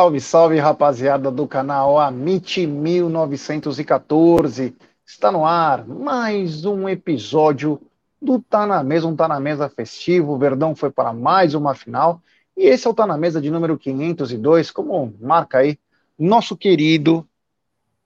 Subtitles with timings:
[0.00, 4.74] Salve, salve, rapaziada do canal Amit 1914.
[5.04, 7.78] Está no ar mais um episódio
[8.18, 10.32] do Tá na Mesa, um Tá na Mesa festivo.
[10.32, 12.22] O Verdão foi para mais uma final.
[12.56, 15.78] E esse é o Tá na Mesa de número 502, como marca aí
[16.18, 17.28] nosso querido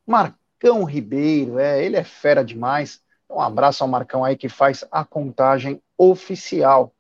[0.05, 1.61] Marcão Ribeiro.
[1.61, 3.01] É, ele é fera demais.
[3.31, 6.93] Um abraço ao Marcão aí que faz a contagem oficial.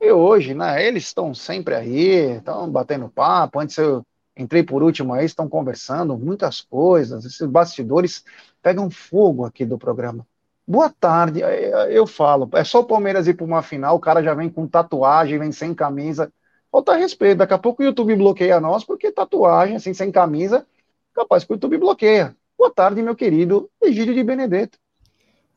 [0.00, 3.60] E hoje, né, eles estão sempre aí, estão batendo papo.
[3.60, 4.04] Antes eu
[4.40, 8.24] entrei por último aí, estão conversando muitas coisas, esses bastidores
[8.62, 10.26] pegam fogo aqui do programa.
[10.66, 11.40] Boa tarde,
[11.88, 14.66] eu falo, é só o Palmeiras ir para uma final, o cara já vem com
[14.68, 16.32] tatuagem, vem sem camisa.
[16.70, 20.64] Falta respeito, daqui a pouco o YouTube bloqueia nós, porque tatuagem, assim, sem camisa,
[21.12, 22.36] capaz que o YouTube bloqueia.
[22.56, 24.78] Boa tarde, meu querido Egídio de Benedetto.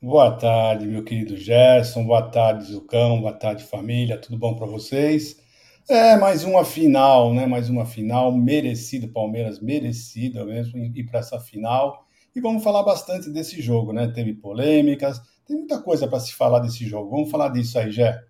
[0.01, 5.42] Boa tarde, meu querido Gerson, boa tarde, Zucão, boa tarde, família, tudo bom para vocês?
[5.89, 7.45] É, mais uma final, né?
[7.45, 12.05] Mais uma final merecida, Palmeiras merecida mesmo ir para essa final.
[12.35, 14.07] E vamos falar bastante desse jogo, né?
[14.07, 17.09] Teve polêmicas, tem muita coisa para se falar desse jogo.
[17.11, 18.23] Vamos falar disso aí, Jé.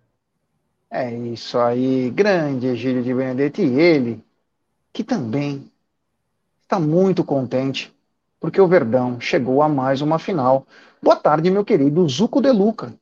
[0.90, 4.24] É isso aí, grande Egílio de Benedetti e ele,
[4.92, 5.70] que também
[6.62, 7.94] está muito contente
[8.40, 10.66] porque o Verdão chegou a mais uma final.
[11.02, 12.94] Boa tarde, meu querido Zuco De Luca.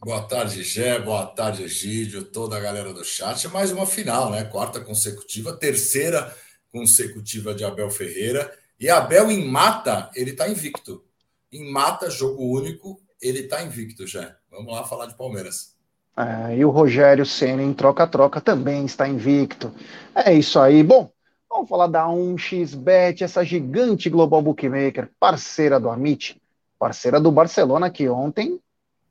[0.00, 0.98] Boa tarde, Gé.
[0.98, 3.48] Boa tarde, Egídio, toda a galera do chat.
[3.48, 4.44] Mais uma final, né?
[4.44, 6.34] Quarta consecutiva, terceira
[6.70, 8.52] consecutiva de Abel Ferreira.
[8.78, 11.02] E Abel em mata, ele tá invicto.
[11.50, 14.34] Em mata, jogo único, ele tá invicto, Gé.
[14.50, 15.74] Vamos lá falar de Palmeiras.
[16.16, 19.72] É, e o Rogério Senna em troca-troca também está invicto.
[20.14, 20.82] É isso aí.
[20.82, 21.10] Bom,
[21.48, 26.40] vamos falar da 1xBet, essa gigante global bookmaker, parceira do Amit,
[26.78, 28.60] parceira do Barcelona, que ontem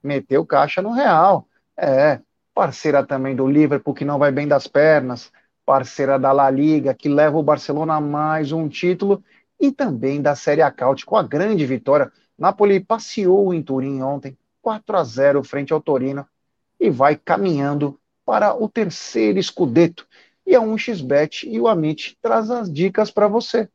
[0.03, 1.47] meteu caixa no Real.
[1.77, 2.19] É,
[2.53, 5.31] parceira também do Liverpool, que não vai bem das pernas,
[5.65, 9.23] parceira da La Liga, que leva o Barcelona a mais um título,
[9.59, 12.11] e também da Série A com a grande vitória.
[12.37, 16.27] Napoli passeou em Turim ontem, 4 a 0 frente ao Torino,
[16.79, 20.05] e vai caminhando para o terceiro escudeto.
[20.45, 23.69] E a 1xBet e o Amit traz as dicas para você.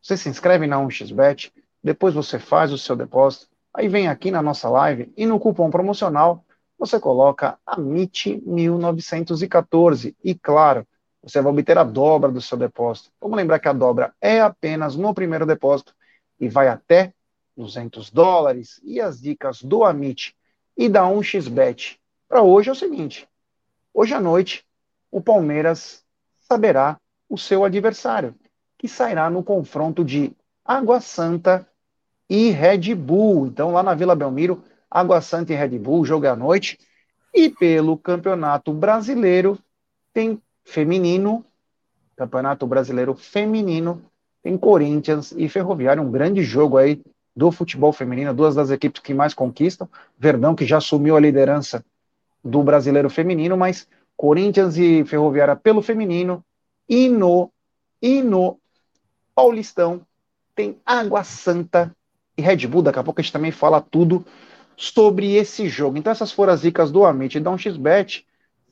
[0.00, 1.50] Você se inscreve na 1xBet,
[1.82, 5.70] depois você faz o seu depósito, Aí vem aqui na nossa live e no cupom
[5.70, 6.44] promocional
[6.78, 10.86] você coloca AMIT1914 e claro,
[11.22, 13.10] você vai obter a dobra do seu depósito.
[13.20, 15.94] Vamos lembrar que a dobra é apenas no primeiro depósito
[16.40, 17.14] e vai até
[17.56, 18.80] 200 dólares.
[18.82, 20.36] E as dicas do Amit
[20.76, 23.28] e da 1xBet para hoje é o seguinte:
[23.94, 24.66] hoje à noite
[25.10, 26.04] o Palmeiras
[26.40, 28.34] saberá o seu adversário,
[28.76, 31.66] que sairá no confronto de Água Santa
[32.28, 33.46] e Red Bull.
[33.46, 36.78] Então, lá na Vila Belmiro, Água Santa e Red Bull, jogo à noite.
[37.34, 39.58] E pelo Campeonato Brasileiro,
[40.12, 41.44] tem feminino,
[42.16, 44.02] Campeonato Brasileiro Feminino,
[44.42, 47.02] tem Corinthians e Ferroviário, um grande jogo aí
[47.34, 49.88] do futebol feminino, duas das equipes que mais conquistam.
[50.18, 51.84] Verdão, que já assumiu a liderança
[52.44, 56.44] do brasileiro feminino, mas Corinthians e Ferroviária pelo feminino.
[56.88, 57.50] E no,
[58.00, 58.58] e no
[59.34, 60.02] Paulistão
[60.54, 61.94] tem Água Santa
[62.42, 62.82] Red Bull.
[62.82, 64.24] Daqui a pouco a gente também fala tudo
[64.76, 65.96] sobre esse jogo.
[65.96, 68.24] Então, essas foram as dicas do Amit e da 1xBet.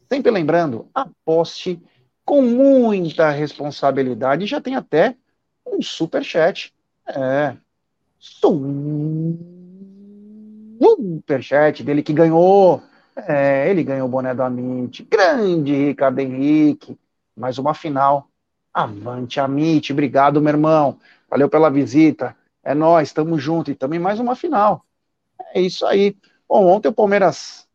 [0.08, 1.80] Sempre lembrando, aposte
[2.24, 4.46] com muita responsabilidade.
[4.46, 5.16] Já tem até
[5.66, 6.72] um super chat.
[7.06, 7.56] É.
[8.18, 8.62] Super
[11.42, 12.82] chat dele que ganhou.
[13.16, 15.06] É, ele ganhou o boné do Amit.
[15.10, 16.98] Grande Ricardo Henrique.
[17.36, 18.28] Mais uma final.
[18.72, 19.92] Avante, Amit.
[19.92, 20.98] Obrigado, meu irmão.
[21.28, 22.36] Valeu pela visita.
[22.62, 24.84] É nós, estamos juntos e também mais uma final.
[25.54, 26.16] É isso aí.
[26.48, 27.66] Bom, ontem o Palmeiras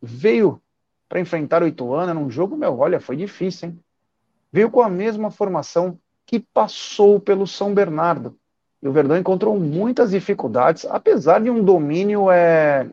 [0.00, 0.60] veio
[1.08, 3.80] para enfrentar o Ituano num jogo, meu, olha, foi difícil, hein?
[4.50, 8.36] Veio com a mesma formação que passou pelo São Bernardo.
[8.82, 12.90] E o Verdão encontrou muitas dificuldades, apesar de um domínio é,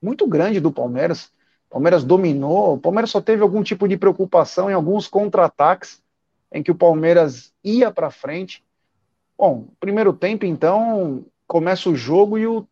[0.00, 1.30] muito grande do Palmeiras.
[1.68, 6.02] O Palmeiras dominou, o Palmeiras só teve algum tipo de preocupação em alguns contra-ataques
[6.50, 8.64] em que o Palmeiras ia para frente
[9.38, 12.66] Bom, primeiro tempo, então, começa o jogo e o,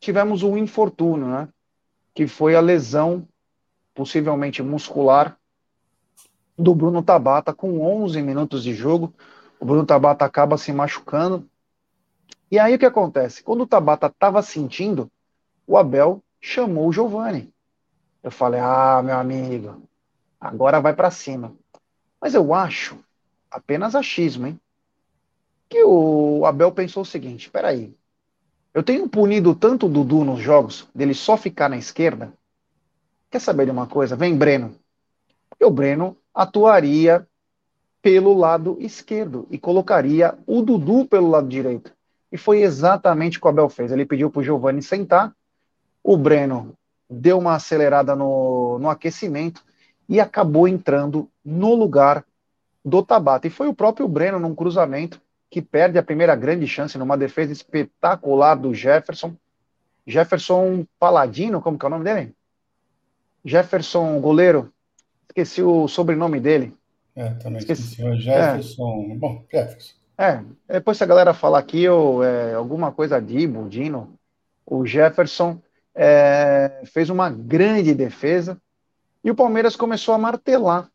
[0.00, 1.46] tivemos um infortúnio, né?
[2.14, 3.28] Que foi a lesão,
[3.94, 5.38] possivelmente muscular,
[6.56, 9.12] do Bruno Tabata, com 11 minutos de jogo.
[9.60, 11.46] O Bruno Tabata acaba se machucando.
[12.50, 13.42] E aí o que acontece?
[13.42, 15.10] Quando o Tabata estava sentindo,
[15.66, 17.52] o Abel chamou o Giovani.
[18.22, 19.82] Eu falei: ah, meu amigo,
[20.40, 21.54] agora vai para cima.
[22.18, 22.98] Mas eu acho,
[23.50, 24.58] apenas achismo, hein?
[25.68, 27.94] Que o Abel pensou o seguinte: peraí,
[28.72, 32.32] eu tenho punido tanto o Dudu nos jogos, dele só ficar na esquerda.
[33.30, 34.16] Quer saber de uma coisa?
[34.16, 34.74] Vem Breno.
[35.58, 37.26] E o Breno atuaria
[38.02, 41.92] pelo lado esquerdo e colocaria o Dudu pelo lado direito.
[42.30, 43.90] E foi exatamente o que o Abel fez.
[43.90, 45.34] Ele pediu para o Giovani sentar,
[46.04, 46.74] o Breno
[47.08, 49.64] deu uma acelerada no, no aquecimento
[50.08, 52.24] e acabou entrando no lugar
[52.84, 53.46] do Tabata.
[53.46, 55.20] E foi o próprio Breno, num cruzamento,
[55.50, 59.34] que perde a primeira grande chance numa defesa espetacular do Jefferson.
[60.06, 62.34] Jefferson Paladino, como que é o nome dele?
[63.44, 64.72] Jefferson, goleiro.
[65.28, 66.74] Esqueci o sobrenome dele.
[67.14, 67.82] É, também esqueci.
[67.82, 68.20] esqueci.
[68.20, 69.08] Jefferson.
[69.12, 69.14] É.
[69.16, 69.94] Bom, Jefferson.
[70.18, 74.18] É, depois se a galera falar aqui, eu, é, alguma coisa Dibo, Dino,
[74.64, 75.60] o Jefferson
[75.94, 78.60] é, fez uma grande defesa
[79.22, 80.90] e o Palmeiras começou a martelar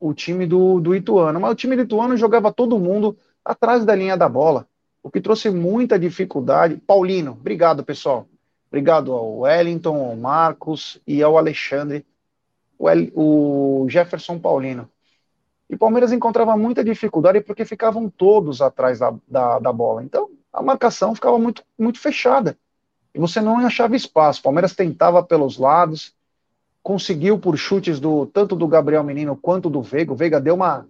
[0.00, 1.40] o time do, do Ituano.
[1.40, 3.16] Mas o time do Ituano jogava todo mundo
[3.46, 4.66] atrás da linha da bola,
[5.02, 6.76] o que trouxe muita dificuldade.
[6.84, 8.26] Paulino, obrigado, pessoal.
[8.68, 12.04] Obrigado ao Wellington, ao Marcos e ao Alexandre,
[12.78, 14.90] o, Jefferson Paulino.
[15.70, 20.02] E o Palmeiras encontrava muita dificuldade porque ficavam todos atrás da, da, da, bola.
[20.02, 22.58] Então, a marcação ficava muito, muito fechada.
[23.14, 24.42] E você não achava espaço.
[24.42, 26.12] Palmeiras tentava pelos lados,
[26.82, 30.12] conseguiu por chutes do tanto do Gabriel Menino quanto do Veiga.
[30.12, 30.86] O Veiga deu uma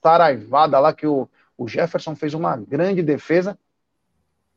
[0.00, 3.58] taraivada lá que o, o Jefferson fez uma grande defesa.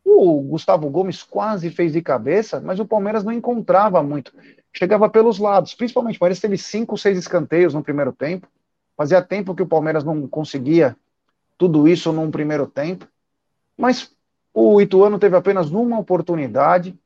[0.04, 4.34] O Gustavo Gomes quase fez de cabeça, mas o Palmeiras não encontrava muito.
[4.74, 8.48] Chegava pelos lados, principalmente o Palmeiras teve cinco, seis escanteios no primeiro tempo.
[8.98, 10.96] Fazia tempo que o Palmeiras não conseguia
[11.57, 13.07] tudo isso num primeiro tempo.
[13.78, 14.12] Mas
[14.54, 16.98] o Ituano teve apenas uma oportunidade,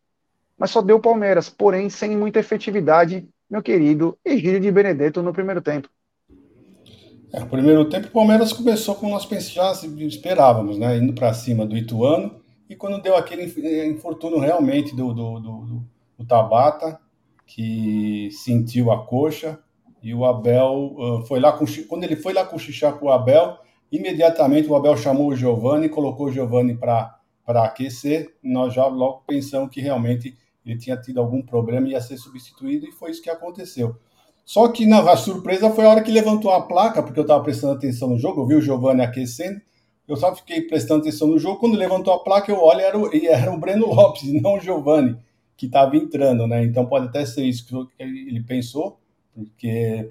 [0.57, 5.61] mas só deu Palmeiras, porém sem muita efetividade meu querido Egílio de Benedetto no primeiro
[5.61, 5.87] tempo.
[7.33, 10.97] É, no primeiro tempo, o Palmeiras começou como nós já esperávamos, né?
[10.97, 12.39] Indo para cima do Ituano.
[12.69, 15.83] E quando deu aquele eh, infortúnio realmente do, do, do,
[16.19, 16.99] do Tabata,
[17.47, 19.59] que sentiu a coxa,
[20.01, 23.57] e o Abel uh, foi lá com, quando ele foi lá cochichar com o Abel,
[23.91, 28.35] imediatamente o Abel chamou o Giovani, colocou o Giovani para aquecer.
[28.43, 32.85] Nós já logo pensamos que realmente ele tinha tido algum problema e ia ser substituído,
[32.85, 33.95] e foi isso que aconteceu.
[34.45, 37.43] Só que na a surpresa foi a hora que levantou a placa, porque eu estava
[37.43, 39.61] prestando atenção no jogo, eu vi o Giovanni aquecendo,
[40.07, 43.15] eu só fiquei prestando atenção no jogo, quando levantou a placa eu olho era o,
[43.15, 45.17] e era o Breno Lopes, e não o Giovanni,
[45.55, 46.63] que estava entrando, né?
[46.63, 48.99] Então pode até ser isso que ele pensou,
[49.33, 50.07] porque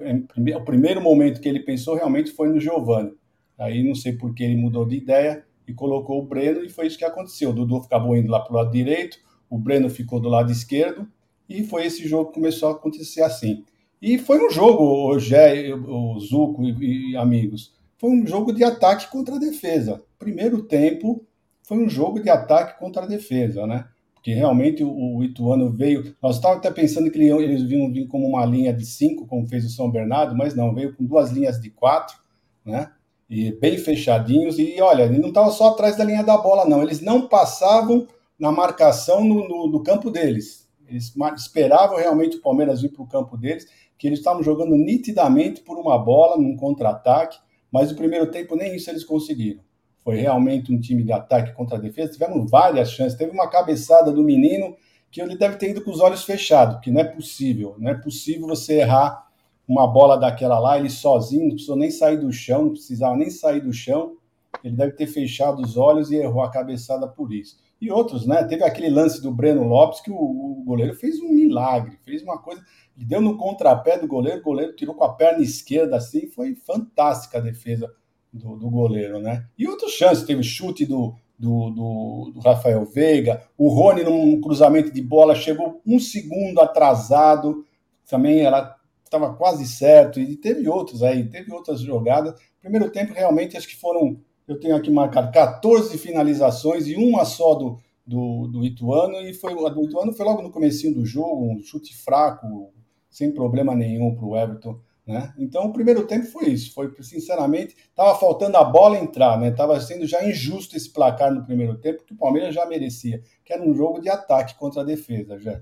[0.57, 3.13] o primeiro momento que ele pensou realmente foi no Giovanni.
[3.59, 6.87] Aí não sei por que ele mudou de ideia e colocou o Breno, e foi
[6.87, 7.51] isso que aconteceu.
[7.51, 9.19] O Dudu acabou indo lá para o lado direito,
[9.49, 11.07] o Breno ficou do lado esquerdo,
[11.49, 13.65] e foi esse jogo que começou a acontecer assim.
[14.03, 18.65] E foi um jogo, o Gé, o Zuco e, e amigos, foi um jogo de
[18.65, 20.03] ataque contra a defesa.
[20.19, 21.25] Primeiro tempo
[21.63, 23.87] foi um jogo de ataque contra a defesa, né?
[24.13, 26.17] Porque realmente o, o Ituano veio.
[26.21, 29.65] Nós estávamos até pensando que eles vinham vir como uma linha de cinco, como fez
[29.65, 32.17] o São Bernardo, mas não, veio com duas linhas de quatro,
[32.65, 32.91] né?
[33.31, 34.59] E bem fechadinhos.
[34.59, 36.83] E olha, ele não estava só atrás da linha da bola, não.
[36.83, 40.69] Eles não passavam na marcação no, no, no campo deles.
[40.89, 43.67] Eles esperavam realmente o Palmeiras vir para o campo deles,
[44.03, 47.39] que eles estavam jogando nitidamente por uma bola, num contra-ataque,
[47.71, 49.63] mas no primeiro tempo nem isso eles conseguiram.
[50.01, 52.11] Foi realmente um time de ataque contra defesa.
[52.11, 53.17] Tivemos várias chances.
[53.17, 54.77] Teve uma cabeçada do menino
[55.09, 57.77] que ele deve ter ido com os olhos fechados, que não é possível.
[57.79, 59.29] Não é possível você errar
[59.69, 63.31] uma bola daquela lá, ele sozinho, não precisou nem sair do chão, não precisava nem
[63.31, 64.17] sair do chão.
[64.65, 68.45] Ele deve ter fechado os olhos e errou a cabeçada por isso e outros, né?
[68.45, 72.39] Teve aquele lance do Breno Lopes que o, o, goleiro fez um milagre, fez uma
[72.39, 72.65] coisa,
[72.97, 76.55] ele deu no contrapé do goleiro, o goleiro tirou com a perna esquerda assim, foi
[76.55, 77.93] fantástica a defesa
[78.33, 79.49] do, do goleiro, né?
[79.59, 84.93] E outras chances, teve chute do, do, do, do, Rafael Veiga, o Rony num cruzamento
[84.93, 87.67] de bola chegou um segundo atrasado,
[88.09, 92.41] também ela estava quase certo, e teve outros aí, teve outras jogadas.
[92.61, 94.21] Primeiro tempo, realmente, acho que foram
[94.53, 99.53] eu tenho aqui marcado 14 finalizações e uma só do, do, do Ituano, e foi,
[99.53, 102.73] a do Ituano foi logo no comecinho do jogo, um chute fraco,
[103.11, 104.79] sem problema nenhum para o Everton.
[105.07, 105.35] Né?
[105.37, 106.73] Então, o primeiro tempo foi isso.
[106.73, 109.49] Foi, sinceramente, estava faltando a bola entrar, né?
[109.49, 113.53] Estava sendo já injusto esse placar no primeiro tempo, que o Palmeiras já merecia, que
[113.53, 115.61] era um jogo de ataque contra a defesa, já.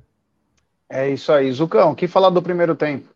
[0.91, 1.51] É isso aí.
[1.53, 3.09] Zucão, o que falar do primeiro tempo?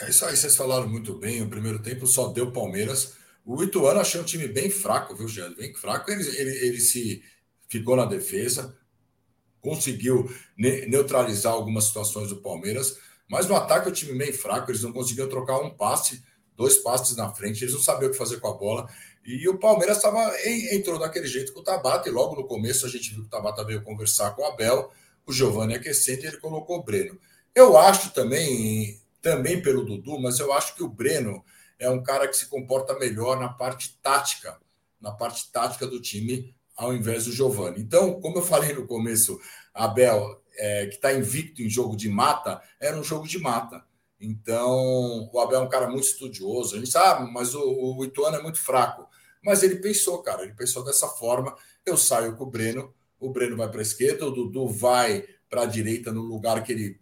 [0.00, 1.42] É isso aí, vocês falaram muito bem.
[1.42, 3.14] O primeiro tempo só deu Palmeiras.
[3.46, 5.54] O Ituano achei um time bem fraco, viu, Jean?
[5.54, 6.10] Bem fraco.
[6.10, 7.22] Ele, ele, ele se
[7.68, 8.76] ficou na defesa,
[9.60, 12.98] conseguiu ne neutralizar algumas situações do Palmeiras,
[13.28, 16.24] mas no ataque o time bem fraco, eles não conseguiam trocar um passe,
[16.56, 18.88] dois passes na frente, eles não sabiam o que fazer com a bola.
[19.24, 20.32] E o Palmeiras tava,
[20.72, 23.30] entrou daquele jeito com o Tabata, e logo no começo a gente viu que o
[23.30, 24.90] Tabata veio conversar com o Abel,
[25.24, 27.16] o Giovanni aquecendo e ele colocou o Breno.
[27.54, 31.44] Eu acho também, também pelo Dudu, mas eu acho que o Breno
[31.78, 34.58] é um cara que se comporta melhor na parte tática,
[35.00, 37.80] na parte tática do time, ao invés do Giovani.
[37.80, 39.40] Então, como eu falei no começo,
[39.72, 43.84] Abel, é, que está invicto em jogo de mata, era um jogo de mata.
[44.20, 46.74] Então, o Abel é um cara muito estudioso.
[46.74, 49.06] A gente sabe, mas o, o Ituano é muito fraco.
[49.42, 51.54] Mas ele pensou, cara, ele pensou dessa forma.
[51.84, 55.62] Eu saio com o Breno, o Breno vai para a esquerda, o Dudu vai para
[55.62, 57.00] a direita no lugar que ele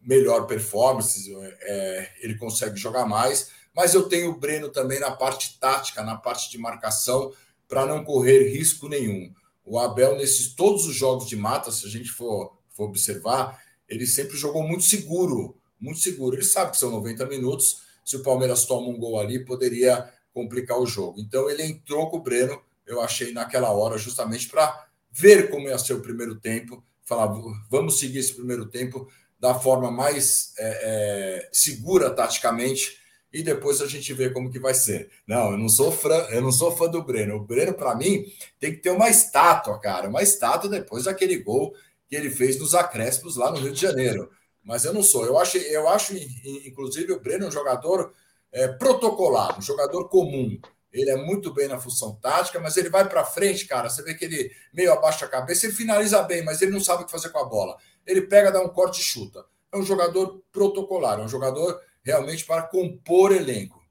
[0.00, 3.50] melhor performance, é, ele consegue jogar mais.
[3.74, 7.32] Mas eu tenho o Breno também na parte tática, na parte de marcação,
[7.66, 9.32] para não correr risco nenhum.
[9.64, 14.06] O Abel, nesses todos os jogos de mata, se a gente for, for observar, ele
[14.06, 16.36] sempre jogou muito seguro, muito seguro.
[16.36, 17.82] Ele sabe que são 90 minutos.
[18.04, 21.20] Se o Palmeiras toma um gol ali, poderia complicar o jogo.
[21.20, 25.78] Então ele entrou com o Breno, eu achei naquela hora, justamente para ver como ia
[25.78, 27.32] ser o primeiro tempo, falar,
[27.70, 33.01] vamos seguir esse primeiro tempo da forma mais é, é, segura taticamente
[33.32, 35.10] e depois a gente vê como que vai ser.
[35.26, 37.36] Não, eu não sou fã, eu não sou fã do Breno.
[37.36, 38.26] O Breno, para mim,
[38.60, 41.74] tem que ter uma estátua, cara, uma estátua depois daquele gol
[42.08, 44.30] que ele fez nos acréscimos lá no Rio de Janeiro.
[44.62, 45.24] Mas eu não sou.
[45.24, 46.14] Eu acho, eu acho
[46.66, 48.12] inclusive, o Breno um jogador
[48.52, 50.60] é, protocolar, um jogador comum.
[50.92, 53.88] Ele é muito bem na função tática, mas ele vai para frente, cara.
[53.88, 57.02] Você vê que ele meio abaixa a cabeça, ele finaliza bem, mas ele não sabe
[57.02, 57.78] o que fazer com a bola.
[58.06, 59.44] Ele pega, dá um corte e chuta.
[59.72, 63.82] É um jogador protocolar, é um jogador realmente para compor elenco.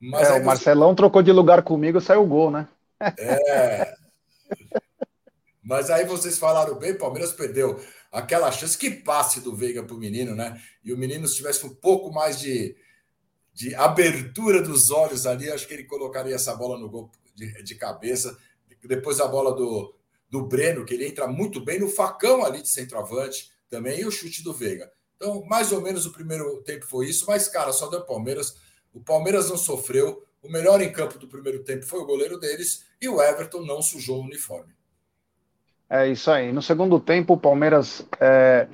[0.00, 2.68] Mas é, o Marcelão trocou de lugar comigo, saiu o gol, né?
[3.18, 3.94] É.
[5.62, 7.80] Mas aí vocês falaram bem, Palmeiras perdeu
[8.12, 10.60] aquela chance que passe do Veiga para o menino, né?
[10.84, 12.76] E o menino, se tivesse um pouco mais de,
[13.52, 17.74] de abertura dos olhos ali, acho que ele colocaria essa bola no gol de, de
[17.74, 18.36] cabeça.
[18.84, 19.94] Depois a bola do,
[20.30, 24.10] do Breno, que ele entra muito bem no facão ali de centroavante também, e o
[24.10, 24.90] chute do Veiga.
[25.16, 28.56] Então, mais ou menos o primeiro tempo foi isso, mas, cara, só deu Palmeiras.
[28.92, 30.22] O Palmeiras não sofreu.
[30.42, 33.82] O melhor em campo do primeiro tempo foi o goleiro deles e o Everton não
[33.82, 34.72] sujou o uniforme.
[35.88, 36.52] É isso aí.
[36.52, 38.68] No segundo tempo, o Palmeiras é,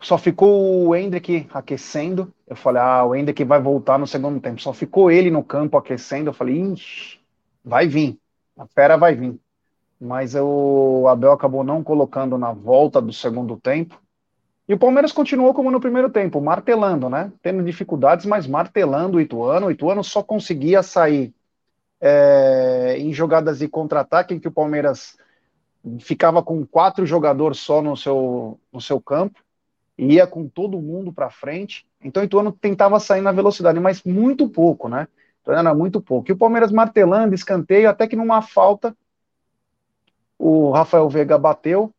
[0.00, 2.32] só ficou o Hendrick aquecendo.
[2.46, 4.60] Eu falei, ah, o Hendrick vai voltar no segundo tempo.
[4.60, 6.30] Só ficou ele no campo aquecendo.
[6.30, 7.18] Eu falei, ixi,
[7.64, 8.18] vai vir.
[8.56, 9.38] A fera vai vir.
[10.00, 14.00] Mas o Abel acabou não colocando na volta do segundo tempo.
[14.68, 17.32] E o Palmeiras continuou como no primeiro tempo, martelando, né?
[17.40, 19.66] Tendo dificuldades, mas martelando o Ituano.
[19.66, 21.32] O Ituano só conseguia sair
[22.00, 25.16] é, em jogadas de contra-ataque, em que o Palmeiras
[26.00, 29.40] ficava com quatro jogadores só no seu, no seu campo,
[29.96, 31.86] ia com todo mundo para frente.
[32.02, 35.06] Então o Ituano tentava sair na velocidade, mas muito pouco, né?
[35.40, 36.28] Então era muito pouco.
[36.28, 38.96] E o Palmeiras martelando, escanteio, até que numa falta,
[40.36, 41.94] o Rafael Veiga bateu,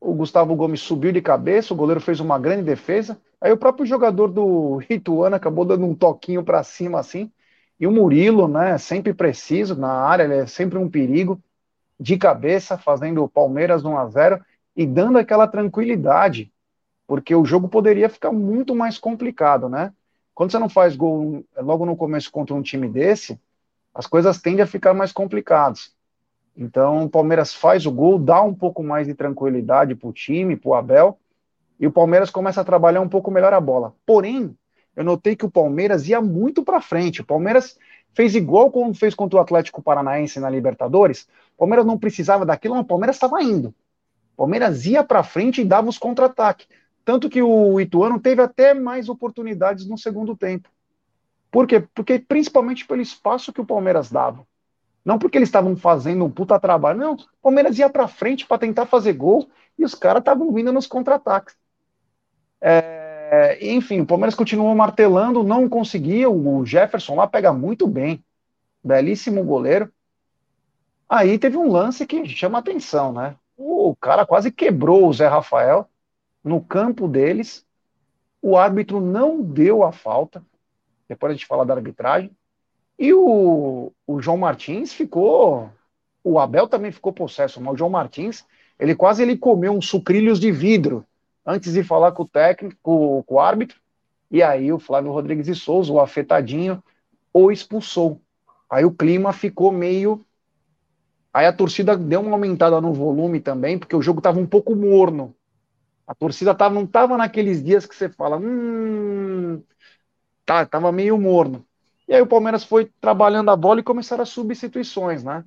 [0.00, 3.20] o Gustavo Gomes subiu de cabeça, o goleiro fez uma grande defesa.
[3.40, 7.30] Aí o próprio jogador do Ituano acabou dando um toquinho para cima assim.
[7.78, 11.40] E o Murilo, né, sempre preciso na área, ele é sempre um perigo,
[11.98, 14.44] de cabeça, fazendo o Palmeiras 1 a 0
[14.76, 16.52] e dando aquela tranquilidade,
[17.06, 19.92] porque o jogo poderia ficar muito mais complicado, né?
[20.34, 23.40] Quando você não faz gol logo no começo contra um time desse,
[23.92, 25.92] as coisas tendem a ficar mais complicadas.
[26.60, 30.56] Então, o Palmeiras faz o gol, dá um pouco mais de tranquilidade para o time,
[30.56, 31.16] para o Abel,
[31.78, 33.94] e o Palmeiras começa a trabalhar um pouco melhor a bola.
[34.04, 34.52] Porém,
[34.96, 37.20] eu notei que o Palmeiras ia muito para frente.
[37.20, 37.78] O Palmeiras
[38.12, 41.28] fez igual como fez contra o Atlético Paranaense na Libertadores.
[41.54, 43.68] O Palmeiras não precisava daquilo, mas o Palmeiras estava indo.
[44.34, 46.66] O Palmeiras ia para frente e dava os contra-ataques.
[47.04, 50.68] Tanto que o Ituano teve até mais oportunidades no segundo tempo.
[51.52, 51.84] Por quê?
[51.94, 54.44] Porque principalmente pelo espaço que o Palmeiras dava.
[55.08, 57.14] Não porque eles estavam fazendo um puta trabalho, não.
[57.14, 59.48] O Palmeiras ia para frente para tentar fazer gol
[59.78, 61.56] e os caras estavam vindo nos contra-ataques.
[62.60, 66.28] É, enfim, o Palmeiras continuou martelando, não conseguia.
[66.28, 68.22] O Jefferson lá pega muito bem,
[68.84, 69.90] belíssimo goleiro.
[71.08, 73.34] Aí teve um lance que chama atenção, né?
[73.56, 75.88] O cara quase quebrou o Zé Rafael
[76.44, 77.64] no campo deles.
[78.42, 80.44] O árbitro não deu a falta.
[81.08, 82.30] Depois a gente fala da arbitragem.
[82.98, 85.70] E o, o João Martins ficou.
[86.24, 88.44] O Abel também ficou possesso, mas o João Martins,
[88.78, 91.04] ele quase ele comeu uns sucrilhos de vidro
[91.46, 93.80] antes de falar com o técnico, com, com o árbitro.
[94.30, 96.82] E aí o Flávio Rodrigues de Souza, o afetadinho,
[97.32, 98.20] o expulsou.
[98.70, 100.24] Aí o clima ficou meio.
[101.32, 104.74] Aí a torcida deu uma aumentada no volume também, porque o jogo estava um pouco
[104.74, 105.34] morno.
[106.06, 109.62] A torcida tava, não estava naqueles dias que você fala, hum,
[110.46, 111.67] tá, tava meio morno.
[112.08, 115.44] E aí o Palmeiras foi trabalhando a bola e começaram as substituições, né?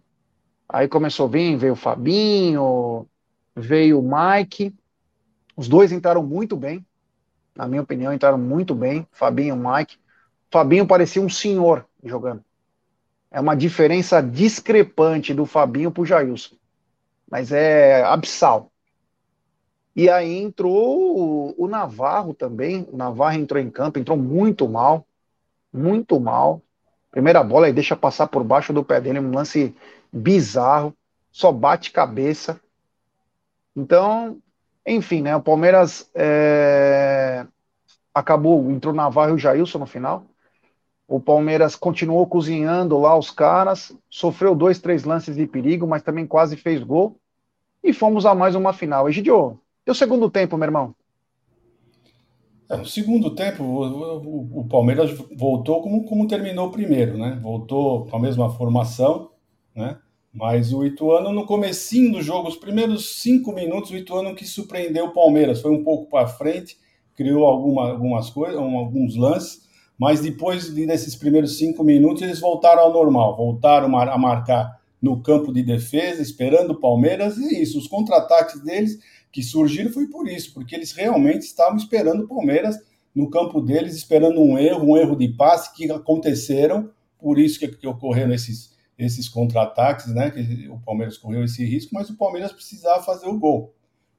[0.70, 3.08] Aí começou a vir, veio o Fabinho,
[3.56, 4.74] veio o Mike.
[5.58, 6.86] Os dois entraram muito bem.
[7.56, 9.98] Na minha opinião, entraram muito bem, Fabinho e o Mike.
[10.50, 12.44] Fabinho parecia um senhor jogando.
[13.32, 16.56] É uma diferença discrepante do Fabinho pro Jailson.
[17.30, 18.72] Mas é abissal.
[19.96, 22.88] E aí entrou o, Navarro também.
[22.92, 25.06] O Navarro entrou em campo, entrou muito mal.
[25.74, 26.62] Muito mal.
[27.12, 29.76] Primeira bola e deixa passar por baixo do pé dele, um lance
[30.12, 30.96] bizarro.
[31.32, 32.60] Só bate cabeça.
[33.76, 34.38] Então,
[34.86, 35.36] enfim, né?
[35.36, 37.46] O Palmeiras é,
[38.14, 40.26] acabou, entrou Navarro e o Jailson no final.
[41.08, 46.26] O Palmeiras continuou cozinhando lá os caras, sofreu dois, três lances de perigo, mas também
[46.26, 47.18] quase fez gol.
[47.84, 49.10] E fomos a mais uma final.
[49.10, 50.96] Egidio, e o segundo tempo, meu irmão?
[52.72, 57.38] É, no segundo tempo, o, o, o, Palmeiras voltou como, como terminou o primeiro, né?
[57.42, 59.32] Voltou com a mesma formação,
[59.76, 59.98] né?
[60.34, 65.08] Mas o Ituano, no comecinho do jogo, os primeiros cinco minutos, o Ituano que surpreendeu
[65.08, 65.62] o Palmeiras.
[65.62, 66.78] Foi um pouco para frente,
[67.14, 69.64] criou alguma, algumas coisas, alguns lances,
[69.98, 75.52] mas depois desses primeiros cinco minutos, eles voltaram ao normal, voltaram a marcar no campo
[75.52, 79.00] de defesa, esperando o Palmeiras, e é isso, os contra-ataques deles
[79.32, 82.78] que surgiram foi por isso, porque eles realmente estavam esperando o Palmeiras
[83.16, 87.68] no campo deles, esperando um erro, um erro de passe que aconteceram, por isso que,
[87.68, 90.32] que ocorreram esses, esses contra-ataques, né?
[90.32, 93.74] Que o Palmeiras correu esse risco, mas o Palmeiras precisava fazer o gol.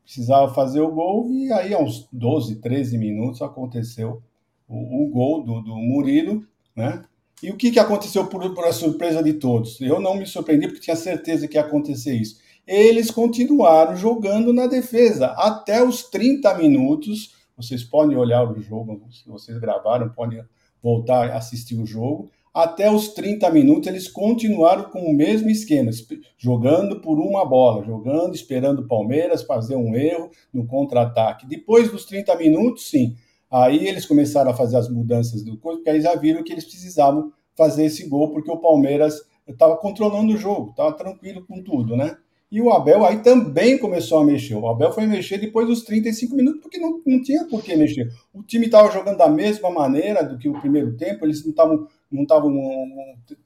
[0.05, 4.23] Precisava fazer o gol, e aí, aos 12, 13 minutos, aconteceu
[4.69, 7.03] o, o gol do, do Murilo, né?
[7.43, 9.81] E o que, que aconteceu por, por surpresa de todos?
[9.81, 14.67] Eu não me surpreendi porque tinha certeza que ia acontecer isso eles continuaram jogando na
[14.67, 17.35] defesa até os 30 minutos.
[17.57, 20.43] Vocês podem olhar o jogo, se vocês gravaram, podem
[20.83, 22.31] voltar a assistir o jogo.
[22.55, 25.91] Até os 30 minutos eles continuaram com o mesmo esquema,
[26.37, 31.47] jogando por uma bola, jogando, esperando o Palmeiras fazer um erro no contra-ataque.
[31.47, 33.17] Depois dos 30 minutos, sim,
[33.51, 36.65] aí eles começaram a fazer as mudanças do corpo, porque aí já viram que eles
[36.65, 41.97] precisavam fazer esse gol, porque o Palmeiras estava controlando o jogo, estava tranquilo com tudo,
[41.97, 42.19] né?
[42.53, 44.55] E o Abel aí também começou a mexer.
[44.55, 48.13] O Abel foi mexer depois dos 35 minutos, porque não, não tinha por que mexer.
[48.31, 51.89] O time estava jogando da mesma maneira do que o primeiro tempo, eles não estavam
[52.11, 52.53] não estavam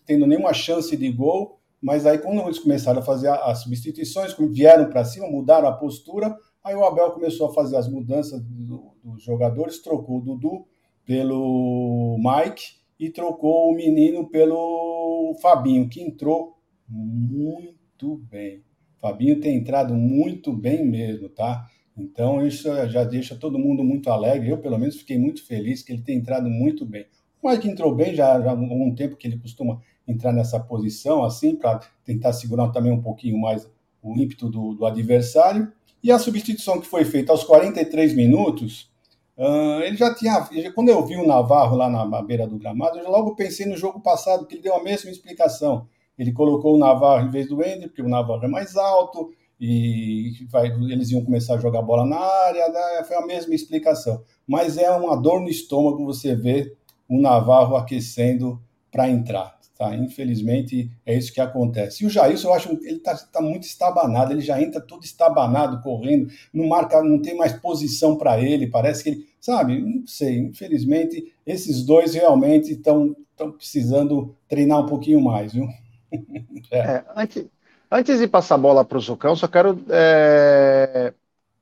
[0.05, 4.91] tendo nenhuma chance de gol, mas aí quando eles começaram a fazer as substituições, vieram
[4.91, 9.81] para cima, mudaram a postura, aí o Abel começou a fazer as mudanças dos jogadores,
[9.81, 10.67] trocou o Dudu
[11.05, 16.57] pelo Mike e trocou o menino pelo Fabinho, que entrou
[16.89, 18.66] muito bem.
[19.07, 21.69] Fabinho tem entrado muito bem mesmo, tá?
[21.97, 24.51] Então isso já deixa todo mundo muito alegre.
[24.51, 27.07] Eu, pelo menos, fiquei muito feliz que ele tem entrado muito bem.
[27.41, 31.25] O Mike entrou bem já, já há algum tempo que ele costuma entrar nessa posição,
[31.25, 33.69] assim, para tentar segurar também um pouquinho mais
[34.03, 35.73] o ímpeto do, do, adversário.
[36.03, 38.91] E a substituição que foi feita aos 43 minutos,
[39.39, 40.49] uh, ele já tinha.
[40.75, 43.77] Quando eu vi o Navarro lá na, na beira do gramado, eu logo pensei no
[43.77, 45.87] jogo passado, que ele deu a mesma explicação
[46.19, 50.33] ele colocou o Navarro em vez do Ender, porque o Navarro é mais alto e
[50.51, 53.05] vai, eles iam começar a jogar bola na área, né?
[53.05, 54.23] foi a mesma explicação.
[54.47, 56.77] Mas é uma dor no estômago você ver
[57.09, 59.57] o Navarro aquecendo para entrar.
[59.77, 59.95] Tá?
[59.95, 62.03] Infelizmente é isso que acontece.
[62.03, 65.83] E o Jailson, eu acho ele está tá muito estabanado, ele já entra todo estabanado,
[65.83, 70.39] correndo, não marca, não tem mais posição para ele, parece que ele, sabe, não sei,
[70.39, 73.15] infelizmente esses dois realmente estão
[73.59, 75.69] precisando treinar um pouquinho mais, viu?
[76.71, 76.79] é.
[76.79, 77.47] É, antes,
[77.91, 81.13] antes de passar a bola para o Zucão, só quero é,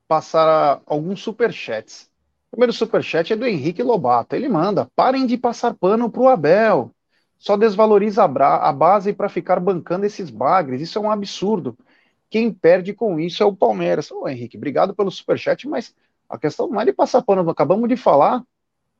[0.07, 2.09] passar alguns superchats.
[2.47, 4.35] O primeiro superchat é do Henrique Lobato.
[4.35, 6.91] Ele manda: parem de passar pano para o Abel.
[7.37, 10.81] Só desvaloriza a, a base para ficar bancando esses bagres.
[10.81, 11.77] Isso é um absurdo.
[12.29, 14.11] Quem perde com isso é o Palmeiras.
[14.11, 15.95] Ô, Henrique, obrigado pelo superchat, mas
[16.29, 17.49] a questão não é de passar pano.
[17.49, 18.43] Acabamos de falar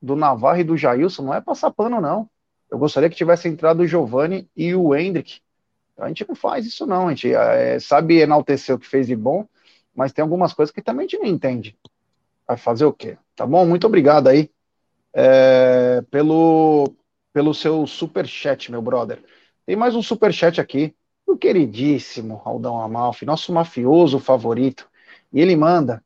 [0.01, 2.29] do Navarro e do Jailson, não é passar pano, não.
[2.69, 5.39] Eu gostaria que tivesse entrado o Giovani e o Hendrick.
[5.97, 7.07] A gente não faz isso, não.
[7.07, 9.47] A gente é, sabe enaltecer o que fez de bom,
[9.95, 11.77] mas tem algumas coisas que também a gente não entende.
[12.47, 13.17] Vai fazer o quê?
[13.35, 13.65] Tá bom?
[13.65, 14.49] Muito obrigado aí
[15.13, 16.93] é, pelo,
[17.31, 19.23] pelo seu super chat, meu brother.
[19.65, 20.93] Tem mais um super chat aqui
[21.25, 24.87] do queridíssimo Aldão Amalfi, nosso mafioso favorito.
[25.33, 26.03] E ele manda: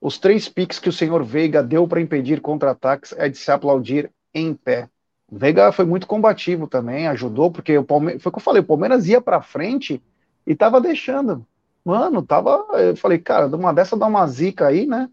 [0.00, 4.10] os três piques que o senhor Veiga deu para impedir contra-ataques é de se aplaudir
[4.34, 4.88] em pé.
[5.34, 8.62] O Veiga foi muito combativo também, ajudou, porque o Palmeiras, foi o que eu falei,
[8.62, 10.00] o Palmeiras ia para frente
[10.46, 11.44] e tava deixando.
[11.84, 15.10] Mano, tava, eu falei, cara, uma dessa dá uma zica aí, né?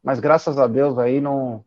[0.00, 1.64] Mas graças a Deus aí não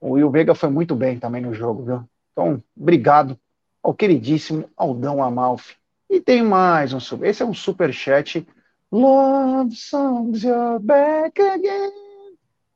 [0.00, 2.04] o Will Veiga foi muito bem também no jogo, viu?
[2.32, 3.38] Então, obrigado
[3.82, 5.76] ao queridíssimo Aldão Amalfi.
[6.08, 8.46] E tem mais um super, esse é um super chat.
[8.90, 11.92] Love songs you're back again.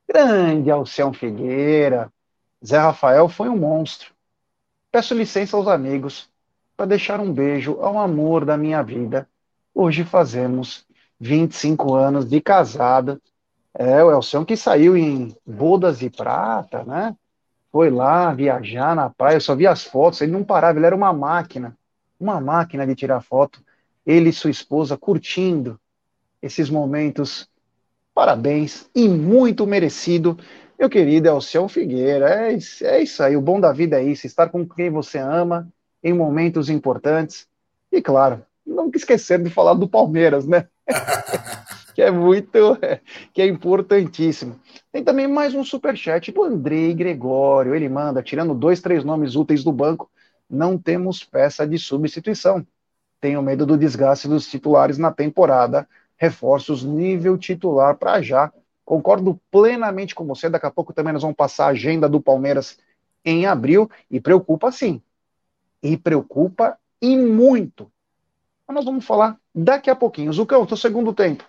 [0.07, 2.13] Grande Alcião Figueira.
[2.63, 4.15] Zé Rafael foi um monstro.
[4.91, 6.29] Peço licença aos amigos
[6.75, 9.27] para deixar um beijo ao amor da minha vida.
[9.73, 10.85] Hoje fazemos
[11.19, 13.19] 25 anos de casada.
[13.73, 17.15] É, o Elson que saiu em bodas de prata, né?
[17.71, 20.95] Foi lá viajar na praia, eu só vi as fotos, ele não parava, ele era
[20.95, 21.77] uma máquina,
[22.19, 23.61] uma máquina de tirar foto.
[24.05, 25.79] Ele e sua esposa curtindo
[26.41, 27.47] esses momentos.
[28.13, 30.39] Parabéns e muito merecido,
[30.77, 32.29] meu querido Elcião Figueira.
[32.29, 35.67] É, é isso aí, o bom da vida é isso, estar com quem você ama
[36.03, 37.47] em momentos importantes.
[37.91, 40.67] E claro, não esquecer de falar do Palmeiras, né?
[41.95, 42.77] que é muito,
[43.33, 44.59] que é importantíssimo.
[44.91, 47.73] Tem também mais um superchat do Andrei Gregório.
[47.73, 50.09] Ele manda, tirando dois, três nomes úteis do banco,
[50.49, 52.65] não temos peça de substituição.
[53.19, 55.87] Tenho medo do desgaste dos titulares na temporada.
[56.15, 58.51] Reforços nível titular para já.
[58.87, 60.49] Concordo plenamente com você.
[60.49, 62.77] Daqui a pouco também nós vamos passar a agenda do Palmeiras
[63.25, 63.91] em abril.
[64.09, 65.01] E preocupa sim.
[65.83, 67.91] E preocupa e muito.
[68.65, 70.31] Mas nós vamos falar daqui a pouquinho.
[70.31, 71.43] Zucão, seu segundo tempo.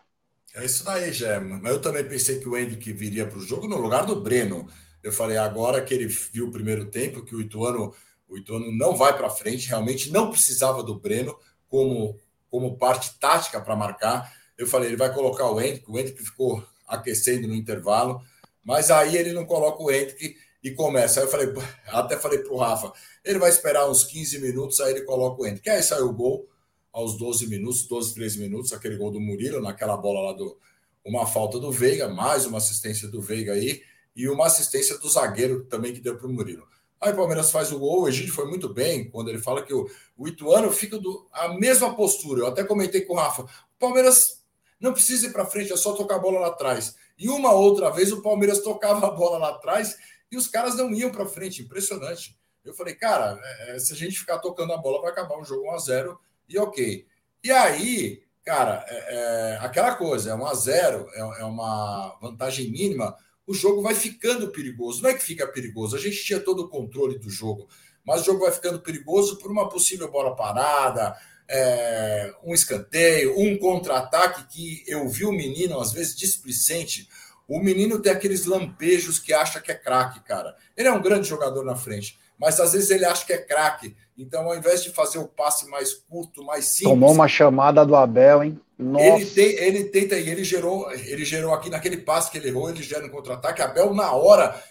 [0.52, 1.38] É isso daí, Gé.
[1.38, 4.66] Mas eu também pensei que o Hendrick viria para o jogo no lugar do Breno.
[5.00, 7.94] Eu falei, agora que ele viu o primeiro tempo, que o Ituano,
[8.28, 12.18] o Ituano não vai para frente, realmente não precisava do Breno como,
[12.50, 14.32] como parte tática para marcar.
[14.58, 18.20] Eu falei, ele vai colocar o Hendrick, o Hendrick ficou aquecendo no intervalo,
[18.64, 21.20] mas aí ele não coloca o Hendrick e começa.
[21.20, 21.52] Aí eu falei,
[21.88, 22.92] até falei para o Rafa,
[23.24, 25.68] ele vai esperar uns 15 minutos, aí ele coloca o Hendrick.
[25.68, 26.48] Aí saiu o gol
[26.92, 30.58] aos 12 minutos, 12, 13 minutos, aquele gol do Murilo, naquela bola lá do.
[31.04, 33.82] Uma falta do Veiga, mais uma assistência do Veiga aí,
[34.14, 36.66] e uma assistência do zagueiro também que deu para o Murilo.
[37.00, 39.72] Aí o Palmeiras faz o gol, o Egídio foi muito bem quando ele fala que
[39.72, 42.40] o, o Ituano fica do, a mesma postura.
[42.40, 44.42] Eu até comentei com o Rafa: o Palmeiras
[44.80, 46.96] não precisa ir para frente, é só tocar a bola lá atrás.
[47.18, 49.96] E uma outra vez o Palmeiras tocava a bola lá atrás
[50.30, 51.62] e os caras não iam para frente.
[51.62, 52.38] Impressionante.
[52.64, 55.44] Eu falei, cara, é, é, se a gente ficar tocando a bola, vai acabar um
[55.44, 57.06] jogo 1 a 0 e ok.
[57.42, 62.70] E aí, cara, é, é, aquela coisa, é 1 a 0 é, é uma vantagem
[62.70, 65.02] mínima, o jogo vai ficando perigoso.
[65.02, 67.68] Não é que fica perigoso, a gente tinha todo o controle do jogo,
[68.04, 71.16] mas o jogo vai ficando perigoso por uma possível bola parada,
[71.48, 77.08] é, um escanteio, um contra-ataque que eu vi o menino, às vezes, displicente.
[77.48, 80.54] O menino tem aqueles lampejos que acha que é craque, cara.
[80.76, 83.96] Ele é um grande jogador na frente, mas às vezes ele acha que é craque.
[84.16, 86.90] Então, ao invés de fazer o passe mais curto, mais simples.
[86.90, 88.60] Tomou uma chamada do Abel, hein?
[88.78, 89.04] Nossa.
[89.04, 92.68] Ele, tem, ele tenta, e ele gerou, ele gerou aqui naquele passe que ele errou,
[92.68, 93.62] ele gera um contra-ataque.
[93.62, 94.62] Abel, na hora,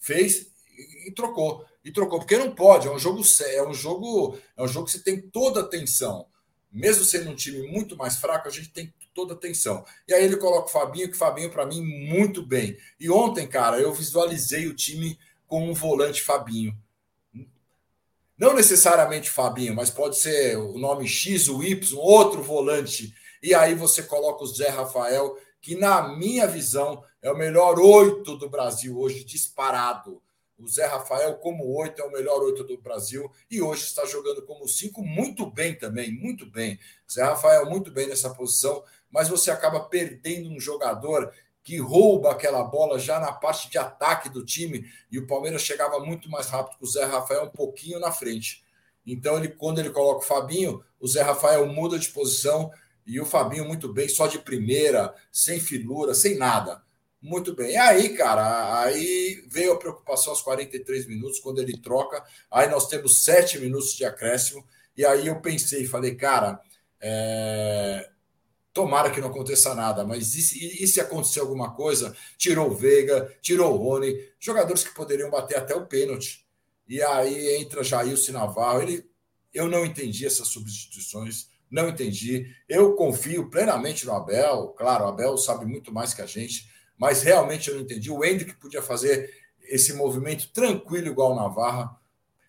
[0.00, 1.64] fez e, e trocou.
[1.84, 4.92] E trocou, porque não pode, é um jogo é um jogo, é um jogo que
[4.92, 6.26] você tem toda a atenção.
[6.72, 9.84] Mesmo sendo um time muito mais fraco, a gente tem toda a atenção.
[10.08, 12.76] E aí ele coloca o Fabinho, que o Fabinho, para mim, muito bem.
[12.98, 16.76] E ontem, cara, eu visualizei o time com um volante Fabinho.
[18.36, 23.14] Não necessariamente Fabinho, mas pode ser o nome X, o Y, outro volante.
[23.40, 28.36] E aí você coloca o Zé Rafael, que na minha visão é o melhor oito
[28.36, 30.20] do Brasil hoje, disparado.
[30.58, 34.42] O Zé Rafael, como oito, é o melhor oito do Brasil e hoje está jogando
[34.42, 36.78] como cinco muito bem também, muito bem.
[37.10, 41.32] Zé Rafael muito bem nessa posição, mas você acaba perdendo um jogador
[41.64, 45.98] que rouba aquela bola já na parte de ataque do time, e o Palmeiras chegava
[45.98, 48.62] muito mais rápido que o Zé Rafael um pouquinho na frente.
[49.06, 52.70] Então, ele, quando ele coloca o Fabinho, o Zé Rafael muda de posição
[53.06, 56.82] e o Fabinho muito bem, só de primeira, sem filura, sem nada.
[57.24, 57.70] Muito bem.
[57.70, 62.22] E aí, cara, aí veio a preocupação aos 43 minutos, quando ele troca.
[62.50, 64.62] Aí nós temos sete minutos de acréscimo.
[64.94, 66.60] E aí eu pensei, falei, cara,
[67.00, 68.10] é...
[68.74, 72.14] Tomara que não aconteça nada, mas e se, e se acontecer alguma coisa?
[72.36, 76.44] Tirou o Veiga, tirou o Rony, jogadores que poderiam bater até o pênalti.
[76.86, 78.82] E aí entra Jailson Navarro.
[78.82, 79.08] Ele,
[79.54, 82.54] eu não entendi essas substituições, não entendi.
[82.68, 84.74] Eu confio plenamente no Abel.
[84.76, 88.10] Claro, o Abel sabe muito mais que a gente, mas realmente eu não entendi.
[88.10, 89.30] O Hendrick podia fazer
[89.62, 91.98] esse movimento tranquilo, igual o Navarra.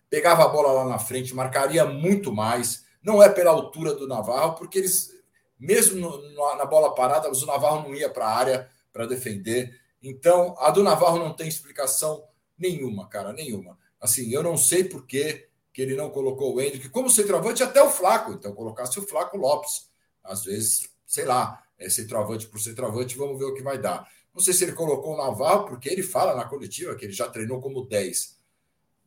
[0.08, 2.84] Pegava a bola lá na frente, marcaria muito mais.
[3.02, 5.16] Não é pela altura do Navarro, porque eles
[5.58, 9.80] mesmo no, na bola parada, o Navarro não ia para a área para defender.
[10.02, 12.24] Então, a do Navarro não tem explicação
[12.58, 13.78] nenhuma, cara, nenhuma.
[14.00, 17.82] Assim, eu não sei por que, que ele não colocou o Hendrick como centroavante, até
[17.82, 18.32] o Flaco.
[18.32, 19.88] Então, colocasse o Flaco Lopes.
[20.22, 24.06] Às vezes, sei lá, é centroavante por centroavante, vamos ver o que vai dar.
[24.36, 27.26] Não sei se ele colocou o Navarro, porque ele fala na coletiva que ele já
[27.26, 28.36] treinou como 10.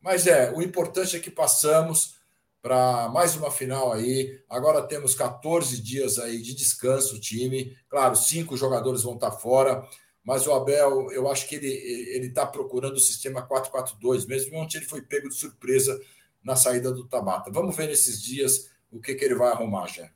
[0.01, 2.15] Mas é, o importante é que passamos
[2.63, 4.41] para mais uma final aí.
[4.49, 7.77] Agora temos 14 dias aí de descanso o time.
[7.87, 9.87] Claro, cinco jogadores vão estar fora,
[10.23, 14.57] mas o Abel, eu acho que ele ele está procurando o sistema 4-4-2 mesmo.
[14.57, 16.01] Ontem ele foi pego de surpresa
[16.43, 17.51] na saída do Tabata.
[17.51, 20.09] Vamos ver nesses dias o que, que ele vai arrumar, já.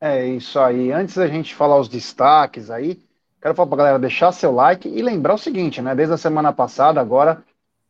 [0.00, 0.92] É isso aí.
[0.92, 3.04] Antes da gente falar os destaques aí,
[3.46, 5.94] quero falar para a galera deixar seu like e lembrar o seguinte, né?
[5.94, 7.44] Desde a semana passada, agora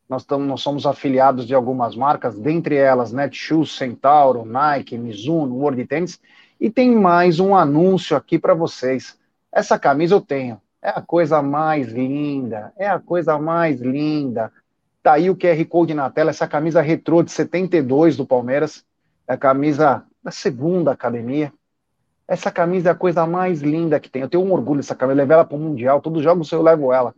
[0.07, 5.83] nós, tamo, nós somos afiliados de algumas marcas, dentre elas Netshoes, Centauro, Nike, Mizuno, World
[5.87, 6.19] Tennis,
[6.61, 9.17] e tem mais um anúncio aqui para vocês.
[9.51, 10.61] Essa camisa eu tenho.
[10.79, 14.51] É a coisa mais linda, é a coisa mais linda.
[15.01, 18.85] Tá aí o QR Code na tela, essa camisa retrô de 72 do Palmeiras,
[19.27, 21.51] é a camisa da segunda academia.
[22.27, 24.21] Essa camisa é a coisa mais linda que tem.
[24.21, 26.51] Eu tenho um orgulho dessa camisa, eu levo ela para o Mundial, todos os jogos
[26.51, 27.15] eu levo ela.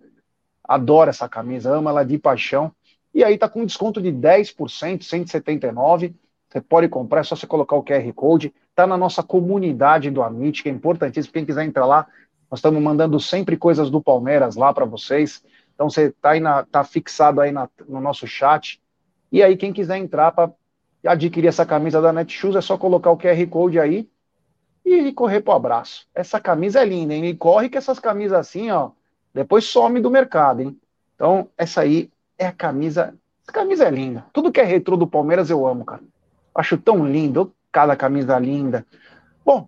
[0.63, 2.71] Adoro essa camisa, amo ela de paixão.
[3.11, 6.15] E aí tá com desconto de 10%, 179.
[6.47, 8.53] Você pode comprar, é só você colocar o QR Code.
[8.75, 11.33] Tá na nossa comunidade do Amit, que é importantíssimo.
[11.33, 12.07] Quem quiser entrar lá,
[12.49, 15.43] nós estamos mandando sempre coisas do Palmeiras lá para vocês.
[15.73, 18.79] Então você tá aí na, tá fixado aí na, no nosso chat.
[19.31, 20.51] E aí quem quiser entrar para
[21.03, 24.07] adquirir essa camisa da Netshoes é só colocar o QR Code aí
[24.93, 26.07] e correr pro abraço.
[26.13, 27.25] Essa camisa é linda, hein?
[27.25, 28.91] E corre que essas camisas assim, ó,
[29.33, 30.79] depois some do mercado, hein?
[31.15, 33.13] Então, essa aí é a camisa.
[33.43, 34.25] Essa camisa é linda.
[34.31, 36.01] Tudo que é retrô do Palmeiras eu amo, cara.
[36.55, 37.53] Acho tão lindo.
[37.71, 38.85] Cada camisa linda.
[39.45, 39.67] Bom,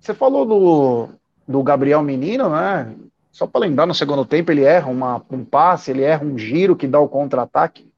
[0.00, 1.08] você falou do,
[1.46, 2.92] do Gabriel Menino, né?
[3.30, 6.74] Só para lembrar, no segundo tempo ele erra uma, um passe, ele erra um giro
[6.74, 7.92] que dá o contra-ataque.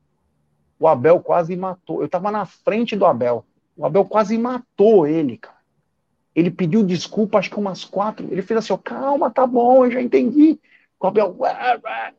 [0.79, 2.03] O Abel quase matou.
[2.03, 3.45] Eu tava na frente do Abel.
[3.77, 5.58] O Abel quase matou ele, cara.
[6.39, 8.29] Ele pediu desculpa, acho que umas quatro.
[8.31, 10.57] Ele fez assim: ó, calma, tá bom, eu já entendi.
[11.01, 11.37] O Abel.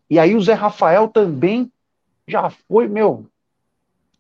[0.10, 1.72] E aí o Zé Rafael também
[2.28, 3.26] já foi, meu.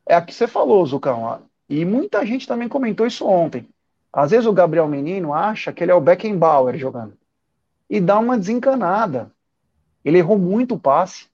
[0.07, 1.41] É a que você falou, Zucão.
[1.67, 3.67] E muita gente também comentou isso ontem.
[4.11, 7.17] Às vezes o Gabriel Menino acha que ele é o Beckenbauer jogando.
[7.89, 9.29] E dá uma desencanada.
[10.05, 11.27] Ele errou muito o passe.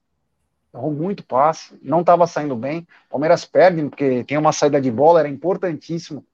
[0.74, 1.78] Errou muito passe.
[1.80, 2.84] Não estava saindo bem.
[3.08, 6.24] Palmeiras perde, porque tem uma saída de bola, era importantíssimo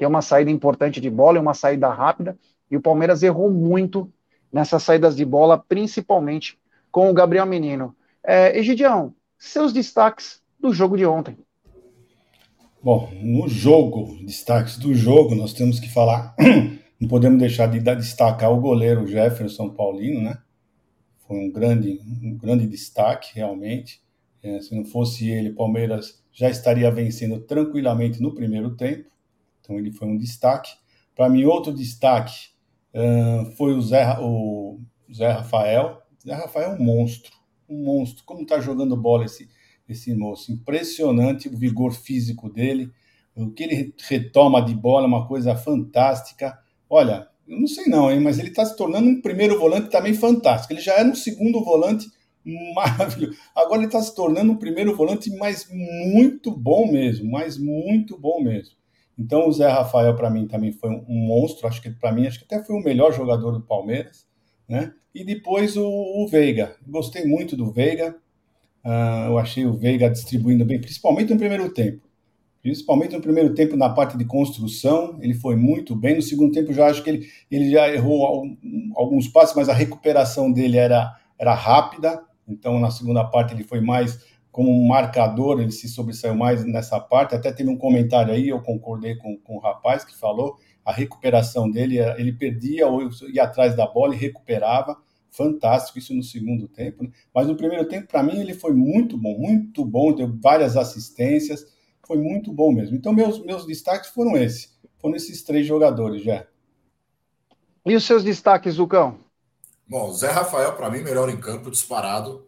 [0.00, 2.34] ter uma saída importante de bola e uma saída rápida.
[2.70, 4.10] E o Palmeiras errou muito
[4.50, 6.58] nessas saídas de bola, principalmente
[6.90, 7.94] com o Gabriel Menino.
[8.24, 11.36] É, Egidião, seus destaques do jogo de ontem.
[12.82, 16.34] Bom, no jogo, destaques do jogo, nós temos que falar,
[16.98, 20.38] não podemos deixar de destacar o goleiro Jefferson Paulino, né?
[21.28, 24.00] Foi um grande, um grande destaque, realmente.
[24.42, 29.09] É, se não fosse ele, Palmeiras já estaria vencendo tranquilamente no primeiro tempo.
[29.70, 30.72] Então ele foi um destaque.
[31.14, 32.48] Para mim, outro destaque
[32.92, 34.80] uh, foi o Zé, o
[35.14, 36.02] Zé Rafael.
[36.26, 37.32] Zé Rafael é um monstro,
[37.68, 38.24] um monstro.
[38.24, 39.48] Como está jogando bola esse,
[39.88, 40.50] esse moço.
[40.50, 42.90] Impressionante o vigor físico dele.
[43.32, 46.58] O que ele retoma de bola é uma coisa fantástica.
[46.88, 50.14] Olha, eu não sei não, hein, mas ele está se tornando um primeiro volante também
[50.14, 50.72] fantástico.
[50.72, 52.10] Ele já era um segundo volante
[52.74, 53.38] maravilhoso.
[53.54, 58.42] Agora ele está se tornando um primeiro volante, mas muito bom mesmo, mas muito bom
[58.42, 58.79] mesmo.
[59.20, 62.38] Então o Zé Rafael para mim também foi um monstro, acho que para mim acho
[62.38, 64.26] que até foi o melhor jogador do Palmeiras,
[64.66, 64.92] né?
[65.14, 68.16] E depois o, o Veiga, gostei muito do Veiga,
[68.84, 72.08] Uh, eu achei o Veiga distribuindo bem, principalmente no primeiro tempo.
[72.62, 76.16] Principalmente no primeiro tempo, na parte de construção, ele foi muito bem.
[76.16, 78.44] No segundo tempo, já acho que ele, ele já errou
[78.94, 82.22] alguns passos, mas a recuperação dele era, era rápida.
[82.46, 84.18] Então, na segunda parte, ele foi mais
[84.50, 87.34] como um marcador, ele se sobressaiu mais nessa parte.
[87.34, 91.70] Até teve um comentário aí, eu concordei com, com o rapaz que falou, a recuperação
[91.70, 94.96] dele, ele perdia ou ia atrás da bola e recuperava
[95.30, 97.10] fantástico isso no segundo tempo, né?
[97.34, 101.64] mas no primeiro tempo, para mim, ele foi muito bom, muito bom, deu várias assistências,
[102.06, 102.96] foi muito bom mesmo.
[102.96, 106.46] Então, meus, meus destaques foram esses, foram esses três jogadores já.
[107.86, 109.18] E os seus destaques, Lucão?
[109.88, 112.46] Bom, Zé Rafael, para mim, melhor em campo, disparado.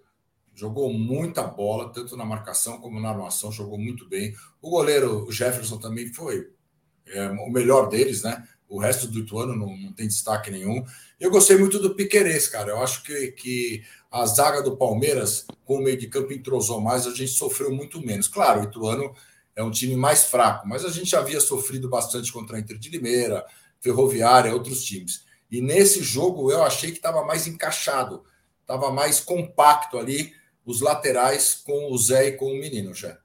[0.63, 4.33] Jogou muita bola, tanto na marcação como na armação, jogou muito bem.
[4.61, 6.51] O goleiro o Jefferson também foi
[7.05, 8.47] é, o melhor deles, né?
[8.69, 10.85] O resto do Ituano não, não tem destaque nenhum.
[11.19, 12.71] Eu gostei muito do Piquerez, cara.
[12.71, 17.09] Eu acho que, que a zaga do Palmeiras, com o meio de campo, entrosou mais,
[17.09, 18.29] a gente sofreu muito menos.
[18.29, 19.13] Claro, o Ituano
[19.57, 22.79] é um time mais fraco, mas a gente já havia sofrido bastante contra a Inter
[22.79, 23.45] de Limeira,
[23.81, 25.25] Ferroviária, outros times.
[25.51, 28.23] E nesse jogo eu achei que estava mais encaixado,
[28.61, 33.17] estava mais compacto ali, os laterais com o Zé e com o menino, já.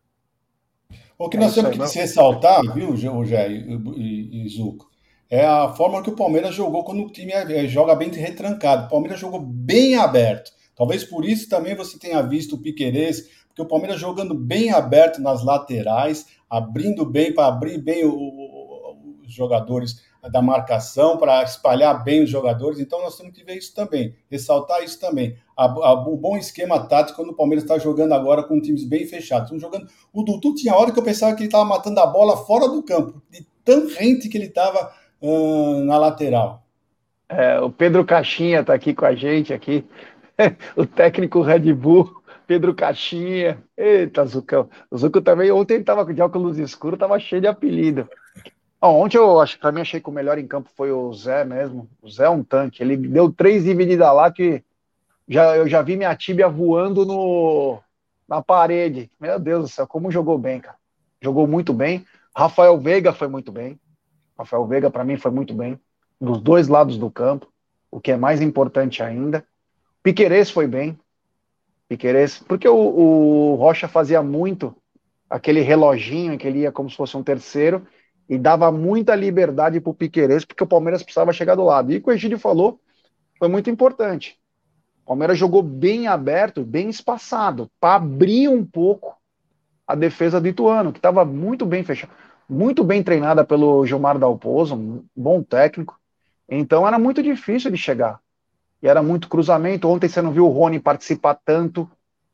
[1.18, 4.88] O que nós é temos que se ressaltar, viu, Jé e, e, e Zuco,
[5.30, 8.86] é a forma que o Palmeiras jogou quando o time é, joga bem retrancado.
[8.86, 10.52] O Palmeiras jogou bem aberto.
[10.76, 15.20] Talvez por isso também você tenha visto o Piquerez, porque o Palmeiras jogando bem aberto
[15.20, 22.04] nas laterais, abrindo bem para abrir bem o, o, os jogadores da marcação, para espalhar
[22.04, 22.80] bem os jogadores.
[22.80, 25.36] Então nós temos que ver isso também, ressaltar isso também.
[25.56, 29.06] A, a, o bom esquema tático quando o Palmeiras está jogando agora com times bem
[29.06, 29.50] fechados.
[29.62, 29.88] jogando.
[30.14, 32.84] O Dudu tinha hora que eu pensava que ele estava matando a bola fora do
[32.84, 36.64] campo, de tão rente que ele estava uh, na lateral.
[37.30, 39.86] É, o Pedro Caixinha está aqui com a gente aqui,
[40.76, 42.18] o técnico Red Bull.
[42.48, 43.62] Pedro Caixinha.
[43.76, 44.70] Eita, Zucão.
[44.90, 48.10] O também, ontem ele tava de óculos escuros, tava cheio de apelido.
[48.82, 51.44] Ontem eu acho que pra mim achei que o melhor em campo foi o Zé
[51.44, 51.90] mesmo.
[52.02, 52.82] O Zé é um tanque.
[52.82, 54.64] Ele deu três divididas lá que
[55.28, 57.80] já, eu já vi minha tíbia voando no,
[58.28, 59.12] na parede.
[59.20, 60.78] Meu Deus do céu, como jogou bem, cara.
[61.22, 62.06] Jogou muito bem.
[62.36, 63.80] Rafael Veiga foi muito bem.
[64.38, 65.80] Rafael Veiga, para mim, foi muito bem.
[66.22, 67.48] Dos dois lados do campo,
[67.90, 69.44] o que é mais importante ainda.
[70.04, 70.98] Piquerez foi bem.
[71.88, 74.76] Piqueires, porque o, o, Rocha fazia muito
[75.30, 77.88] aquele reloginho em que ele ia como se fosse um terceiro
[78.30, 81.92] e dava muita liberdade para o Piqueires, porque o Palmeiras precisava chegar do lado.
[81.92, 82.80] E o que o Egídio falou
[83.38, 84.38] foi muito importante.
[85.04, 89.16] O Palmeiras jogou bem aberto, bem espaçado, para abrir um pouco
[89.88, 92.12] a defesa do Ituano, que estava muito bem fechada,
[92.50, 95.98] muito bem treinada pelo Gilmar Dalpozo, um bom técnico.
[96.50, 98.20] Então era muito difícil de chegar
[98.82, 99.88] e era muito cruzamento.
[99.88, 101.90] Ontem você não viu o Rony participar tanto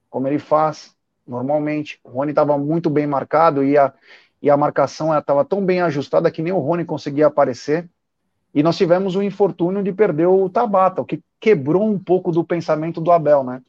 [0.09, 0.95] como ele faz
[1.27, 1.99] normalmente.
[2.03, 3.93] O Rony estava muito bem marcado e a,
[4.43, 7.89] e a marcação estava tão bem ajustada que nem o Rony conseguia aparecer.
[8.53, 12.43] E nós tivemos o infortúnio de perder o Tabata, o que quebrou um pouco do
[12.43, 13.61] pensamento do Abel, né?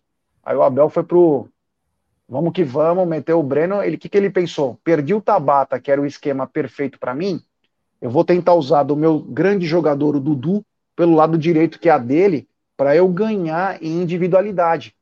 [0.43, 1.49] Aí o Abel foi pro
[2.29, 3.85] vamos que vamos, meteu o Breno.
[3.85, 4.77] Ele que que ele pensou?
[4.83, 7.41] Perdi o Tabata, que era o esquema perfeito para mim.
[8.01, 11.93] Eu vou tentar usar do meu grande jogador, o Dudu, pelo lado direito que é
[11.93, 14.93] a dele, para eu ganhar em individualidade.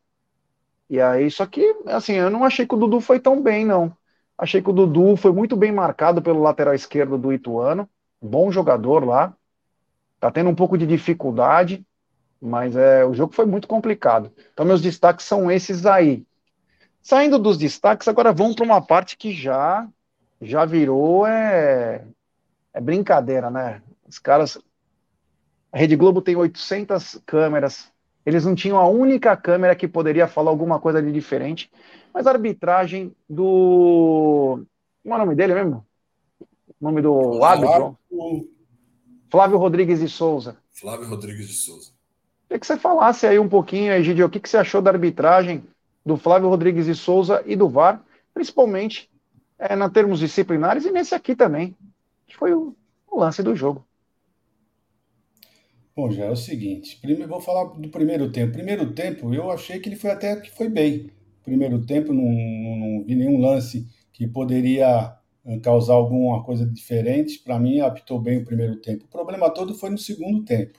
[0.90, 3.96] E aí, só que, assim, eu não achei que o Dudu foi tão bem, não.
[4.36, 7.88] Achei que o Dudu foi muito bem marcado pelo lateral esquerdo do Ituano,
[8.20, 9.34] bom jogador lá.
[10.18, 11.84] Tá tendo um pouco de dificuldade,
[12.40, 14.32] mas é, o jogo foi muito complicado.
[14.52, 16.24] Então, meus destaques são esses aí.
[17.02, 19.88] Saindo dos destaques, agora vamos para uma parte que já
[20.40, 22.04] já virou é,
[22.74, 23.80] é brincadeira, né?
[24.08, 24.58] Os caras
[25.70, 27.91] a Rede Globo tem 800 câmeras.
[28.24, 31.70] Eles não tinham a única câmera que poderia falar alguma coisa de diferente.
[32.12, 34.64] Mas a arbitragem do.
[35.02, 35.84] Como é o nome dele mesmo?
[36.40, 37.98] O nome do árbitro?
[39.30, 40.56] Flávio Rodrigues de Souza.
[40.70, 41.90] Flávio Rodrigues de Souza.
[42.46, 45.64] Queria que você falasse aí um pouquinho, Egidio, o que, que você achou da arbitragem
[46.04, 48.02] do Flávio Rodrigues de Souza e do VAR,
[48.34, 49.10] principalmente
[49.58, 51.74] é, na termos disciplinares e nesse aqui também,
[52.26, 52.76] que foi o,
[53.10, 53.84] o lance do jogo.
[55.94, 58.52] Bom, já é o seguinte, primeiro vou falar do primeiro tempo.
[58.52, 61.10] Primeiro tempo, eu achei que ele foi até que foi bem.
[61.44, 67.38] Primeiro tempo, não, não, não vi nenhum lance que poderia eh, causar alguma coisa diferente.
[67.40, 69.04] Para mim, apitou bem o primeiro tempo.
[69.04, 70.78] O problema todo foi no segundo tempo.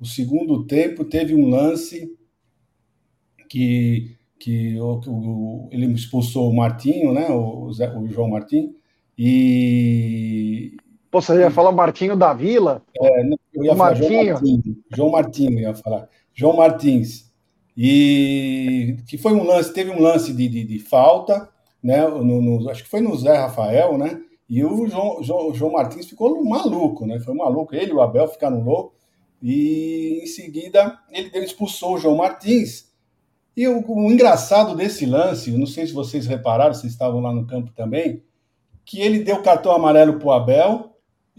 [0.00, 2.16] O segundo tempo teve um lance
[3.48, 8.74] que, que o, o, ele expulsou o Martinho, né, o, o João Martinho,
[9.18, 10.76] e
[11.10, 12.82] Pô, você ia falar Martinho da Vila?
[12.96, 14.10] É, eu ia falar Martinho.
[14.10, 14.76] João Martins.
[14.94, 16.08] João Martinho ia falar.
[16.32, 17.30] João Martins.
[17.76, 21.48] E que foi um lance, teve um lance de, de, de falta,
[21.82, 22.06] né?
[22.06, 24.20] No, no, acho que foi no Zé Rafael, né?
[24.48, 27.18] E o João, João, João Martins ficou maluco, né?
[27.18, 27.74] Foi maluco.
[27.74, 29.00] Ele e o Abel ficaram loucos.
[29.42, 32.88] E em seguida ele expulsou o João Martins.
[33.56, 37.46] E o, o engraçado desse lance, não sei se vocês repararam, vocês estavam lá no
[37.46, 38.22] campo também,
[38.84, 40.89] que ele deu cartão amarelo para o Abel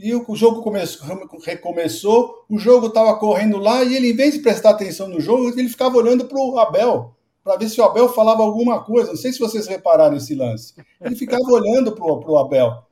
[0.01, 1.07] e o jogo começou,
[1.45, 5.49] recomeçou, o jogo estava correndo lá e ele, em vez de prestar atenção no jogo,
[5.49, 9.09] ele ficava olhando para o Abel, para ver se o Abel falava alguma coisa.
[9.09, 10.73] Não sei se vocês repararam esse lance.
[10.99, 12.83] Ele ficava olhando para o Abel.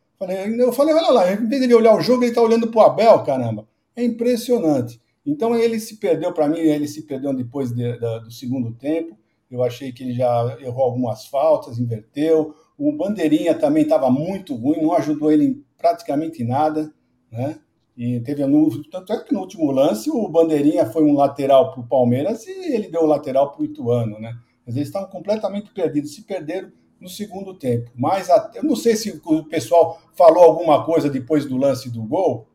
[0.60, 2.80] Eu falei, olha lá, em vez de ele olhar o jogo, ele está olhando para
[2.80, 3.68] o Abel, caramba.
[3.96, 5.02] É impressionante.
[5.26, 9.18] Então ele se perdeu, para mim, ele se perdeu depois de, de, do segundo tempo.
[9.50, 12.54] Eu achei que ele já errou algumas faltas, inverteu.
[12.78, 16.94] O Bandeirinha também estava muito ruim, não ajudou ele em praticamente nada
[17.32, 17.60] né?
[18.00, 21.82] E teve no, tanto é que no último lance o Bandeirinha foi um lateral para
[21.82, 24.38] o Palmeiras e ele deu o lateral para o Ituano, né?
[24.66, 27.92] Mas eles estavam completamente perdidos, se perderam no segundo tempo.
[27.94, 32.02] Mas até, eu não sei se o pessoal falou alguma coisa depois do lance do
[32.04, 32.48] gol,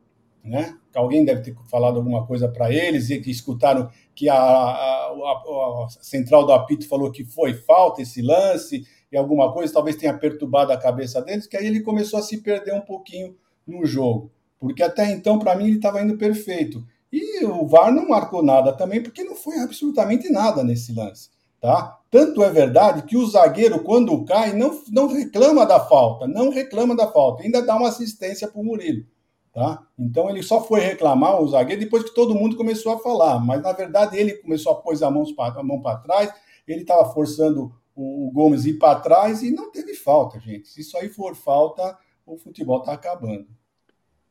[0.42, 0.78] né?
[0.94, 5.84] Alguém deve ter falado alguma coisa para eles e que escutaram que a, a, a,
[5.84, 10.16] a, central do apito falou que foi falta esse lance e alguma coisa, talvez tenha
[10.16, 14.33] perturbado a cabeça deles, que aí ele começou a se perder um pouquinho no jogo
[14.64, 16.82] porque até então, para mim, ele estava indo perfeito.
[17.12, 21.28] E o VAR não marcou nada também, porque não foi absolutamente nada nesse lance.
[21.60, 22.00] Tá?
[22.10, 26.96] Tanto é verdade que o zagueiro, quando cai, não, não reclama da falta, não reclama
[26.96, 29.04] da falta, ainda dá uma assistência para o Murilo.
[29.52, 29.82] Tá?
[29.98, 33.62] Então ele só foi reclamar o zagueiro depois que todo mundo começou a falar, mas
[33.62, 36.32] na verdade ele começou a pôr a mão, para trás,
[36.66, 40.68] ele estava forçando o, o Gomes ir para trás e não teve falta, gente.
[40.68, 43.46] Se isso aí for falta, o futebol está acabando.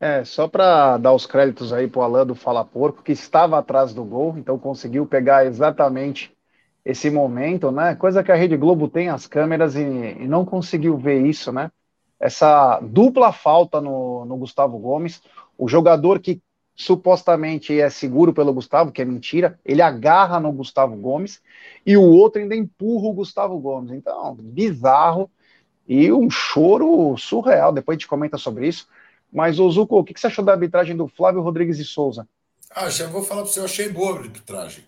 [0.04, 3.58] É, só para dar os créditos aí para o Alan do Fala Porco, que estava
[3.58, 6.30] atrás do gol, então conseguiu pegar exatamente
[6.84, 7.94] esse momento, né?
[7.94, 11.70] Coisa que a Rede Globo tem as câmeras e, e não conseguiu ver isso, né?
[12.20, 15.22] Essa dupla falta no, no Gustavo Gomes,
[15.56, 16.42] o jogador que
[16.76, 21.40] supostamente é seguro pelo Gustavo, que é mentira, ele agarra no Gustavo Gomes
[21.86, 23.90] e o outro ainda empurra o Gustavo Gomes.
[23.90, 25.30] Então, bizarro
[25.88, 27.72] e um choro surreal.
[27.72, 28.86] Depois a gente comenta sobre isso.
[29.34, 32.28] Mas, Ozuko, o que você achou da arbitragem do Flávio Rodrigues de Souza?
[32.70, 34.84] Ah, já vou falar para você, eu achei boa a arbitragem.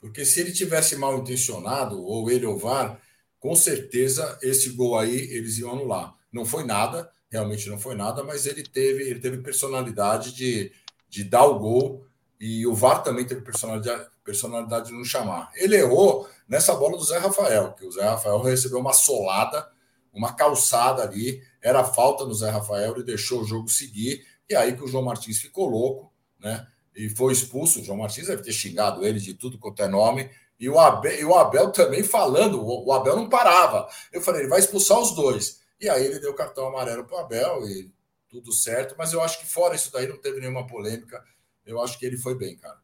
[0.00, 2.98] Porque se ele tivesse mal intencionado, ou ele ou VAR,
[3.38, 6.14] com certeza esse gol aí eles iam anular.
[6.32, 10.72] Não foi nada, realmente não foi nada, mas ele teve, ele teve personalidade de,
[11.06, 12.02] de dar o gol
[12.40, 15.50] e o VAR também teve personalidade, personalidade de não chamar.
[15.56, 19.68] Ele errou nessa bola do Zé Rafael, que o Zé Rafael recebeu uma solada,
[20.12, 24.76] uma calçada ali, era falta no Zé Rafael, ele deixou o jogo seguir, e aí
[24.76, 26.66] que o João Martins ficou louco, né?
[26.94, 27.80] E foi expulso.
[27.80, 30.28] O João Martins deve ter xingado ele de tudo quanto é nome.
[30.58, 33.88] E o Abel, e o Abel também falando, o Abel não parava.
[34.12, 35.60] Eu falei, ele vai expulsar os dois.
[35.80, 37.90] E aí ele deu cartão amarelo para o Abel e
[38.28, 38.94] tudo certo.
[38.98, 41.22] Mas eu acho que fora isso daí não teve nenhuma polêmica.
[41.64, 42.78] Eu acho que ele foi bem, cara.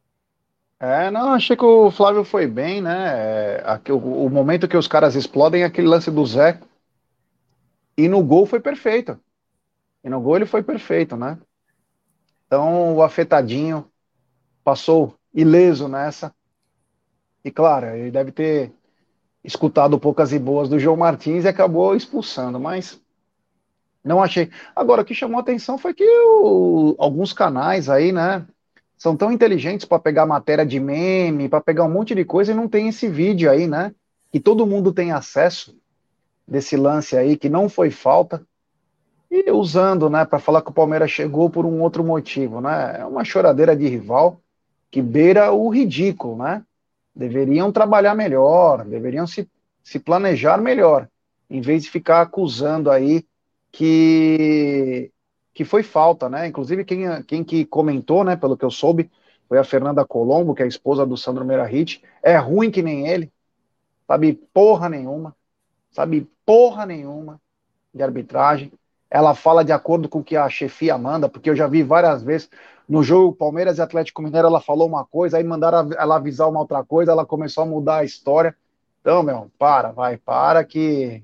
[0.78, 3.12] É, não, achei que o Flávio foi bem, né?
[3.14, 6.60] É, aqui, o, o, momento que os caras explodem é aquele lance do Zé.
[7.96, 9.18] E no gol foi perfeito.
[10.04, 11.38] E no gol ele foi perfeito, né?
[12.46, 13.90] Então, o afetadinho
[14.62, 16.34] passou ileso nessa.
[17.44, 18.72] E claro, ele deve ter
[19.42, 23.00] escutado poucas e boas do João Martins e acabou expulsando, mas
[24.04, 24.50] não achei.
[24.74, 28.46] Agora, o que chamou a atenção foi que o, alguns canais aí, né,
[28.96, 32.54] são tão inteligentes para pegar matéria de meme, para pegar um monte de coisa e
[32.54, 33.94] não tem esse vídeo aí, né,
[34.30, 35.76] que todo mundo tem acesso
[36.46, 38.46] desse lance aí, que não foi falta,
[39.30, 43.04] e usando, né, para falar que o Palmeiras chegou por um outro motivo, né, é
[43.04, 44.40] uma choradeira de rival
[44.90, 46.62] que beira o ridículo, né,
[47.14, 49.48] deveriam trabalhar melhor, deveriam se,
[49.82, 51.08] se planejar melhor,
[51.48, 53.26] em vez de ficar acusando aí
[53.72, 55.10] que,
[55.52, 56.46] que foi falta, né?
[56.46, 59.10] Inclusive, quem, quem que comentou, né, pelo que eu soube,
[59.48, 62.02] foi a Fernanda Colombo, que é a esposa do Sandro Meirahit.
[62.22, 63.30] É ruim que nem ele,
[64.06, 65.36] sabe porra nenhuma,
[65.90, 67.40] sabe porra nenhuma
[67.92, 68.72] de arbitragem.
[69.10, 72.22] Ela fala de acordo com o que a chefia manda, porque eu já vi várias
[72.22, 72.48] vezes
[72.88, 76.60] no jogo Palmeiras e Atlético Mineiro, ela falou uma coisa, aí mandaram ela avisar uma
[76.60, 78.56] outra coisa, ela começou a mudar a história.
[79.00, 81.22] Então, meu, para, vai, para que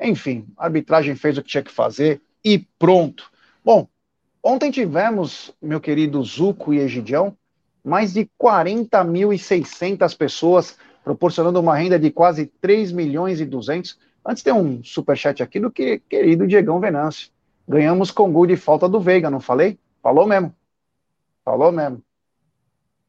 [0.00, 3.30] enfim, a arbitragem fez o que tinha que fazer e pronto.
[3.62, 3.86] Bom,
[4.42, 7.36] ontem tivemos, meu querido Zuco e Egidião,
[7.84, 13.98] mais de 40.600 pessoas, proporcionando uma renda de quase 3 milhões e 200.
[14.24, 17.30] Antes tem um superchat aqui do que, querido Diegão Venâncio.
[17.66, 19.78] Ganhamos com gol de falta do Veiga, não falei?
[20.02, 20.54] Falou mesmo.
[21.44, 22.02] Falou mesmo.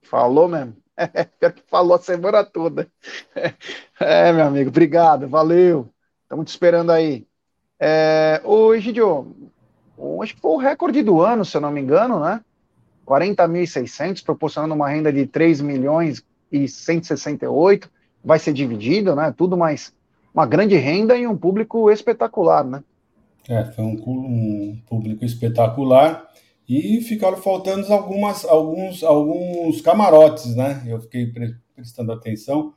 [0.02, 0.76] Falou mesmo.
[1.40, 2.88] pior que falou a semana toda.
[4.00, 5.88] É, meu amigo, obrigado, valeu.
[6.24, 7.28] Estamos te esperando aí.
[7.80, 9.52] É, ô, Egidio,
[10.24, 12.44] acho que foi o recorde do ano, se eu não me engano, né?
[13.06, 17.92] 40.600, proporcionando uma renda de 3 milhões e 168.
[18.24, 19.32] Vai ser dividido, né?
[19.38, 19.94] Tudo mais
[20.34, 22.84] uma grande renda e um público espetacular, né?
[23.50, 26.30] É, foi um, um público espetacular
[26.68, 30.84] e ficaram faltando algumas, alguns, alguns camarotes, né?
[30.88, 31.32] Eu fiquei
[31.76, 32.74] prestando atenção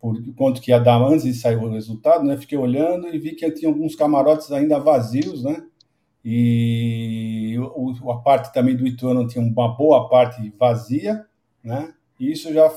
[0.00, 2.36] por quanto que ia dar antes de sair o resultado, né?
[2.36, 5.62] Fiquei olhando e vi que tinha alguns camarotes ainda vazios, né?
[6.24, 11.24] E o, a parte também do Ituano tinha uma boa parte vazia,
[11.62, 11.94] né?
[12.18, 12.68] E isso já,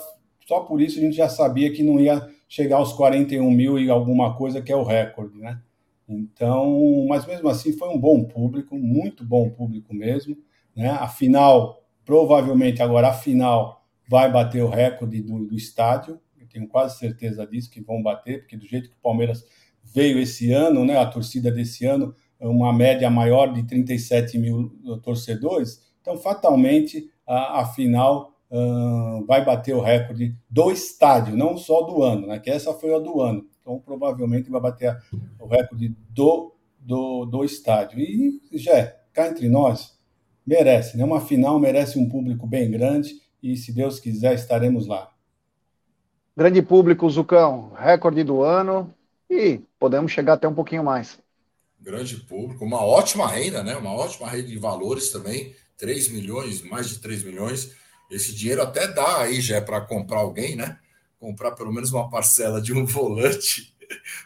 [0.48, 3.90] só por isso a gente já sabia que não ia chegar aos 41 mil e
[3.90, 5.62] alguma coisa, que é o recorde, né?
[6.08, 10.36] Então, mas mesmo assim foi um bom público, muito bom público mesmo,
[10.76, 10.90] né?
[10.90, 16.20] A final, provavelmente agora a final vai bater o recorde do, do estádio,
[16.52, 19.46] tenho quase certeza disso, que vão bater, porque do jeito que o Palmeiras
[19.84, 24.70] veio esse ano, né, a torcida desse ano, uma média maior de 37 mil
[25.04, 31.82] torcedores, então fatalmente a, a final uh, vai bater o recorde do estádio, não só
[31.82, 35.02] do ano, né, que essa foi a do ano, então provavelmente vai bater a,
[35.40, 38.00] o recorde do, do, do estádio.
[38.00, 39.98] E já cá entre nós,
[40.46, 45.12] merece, né, uma final merece um público bem grande e se Deus quiser estaremos lá.
[46.36, 48.94] Grande público, Zucão, recorde do ano
[49.30, 51.20] e podemos chegar até um pouquinho mais.
[51.80, 53.76] Grande público, uma ótima renda, né?
[53.76, 55.54] Uma ótima renda de valores também.
[55.78, 57.76] 3 milhões, mais de 3 milhões.
[58.10, 60.80] Esse dinheiro até dá aí já é para comprar alguém, né?
[61.20, 63.76] Comprar pelo menos uma parcela de um volante,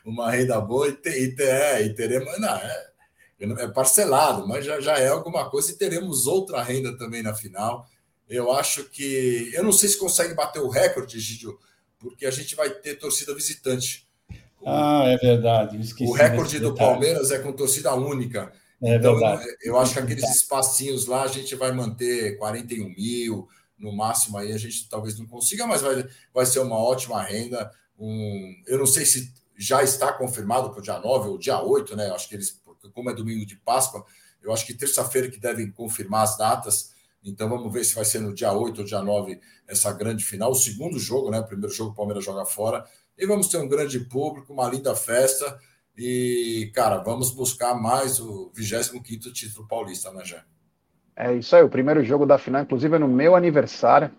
[0.05, 2.39] uma renda boa e, ter, e, ter, é, e teremos.
[2.39, 2.91] Não, é,
[3.39, 7.87] é parcelado, mas já, já é alguma coisa e teremos outra renda também na final.
[8.29, 9.51] Eu acho que.
[9.53, 11.59] Eu não sei se consegue bater o recorde, Gidio,
[11.99, 14.07] porque a gente vai ter torcida visitante.
[14.65, 15.77] Ah, é verdade.
[16.01, 18.51] o recorde do Palmeiras é com torcida única.
[18.81, 19.45] É então, verdade.
[19.63, 23.47] eu acho que aqueles espacinhos lá a gente vai manter 41 mil,
[23.83, 27.69] no máximo aí a gente talvez não consiga, mas vai, vai ser uma ótima renda.
[27.99, 31.95] Um, eu não sei se já está confirmado para o dia 9 ou dia 8,
[31.95, 32.09] né?
[32.09, 32.61] Acho que eles,
[32.93, 34.05] como é domingo de Páscoa,
[34.41, 36.93] eu acho que terça-feira que devem confirmar as datas.
[37.23, 40.51] Então vamos ver se vai ser no dia 8 ou dia 9 essa grande final,
[40.51, 41.39] o segundo jogo, né?
[41.39, 42.85] O primeiro jogo o Palmeiras joga fora.
[43.17, 45.59] E vamos ter um grande público, uma linda festa.
[45.95, 50.43] E, cara, vamos buscar mais o 25 título paulista, né, Jé?
[51.15, 54.11] É isso aí, o primeiro jogo da final, inclusive, é no meu aniversário.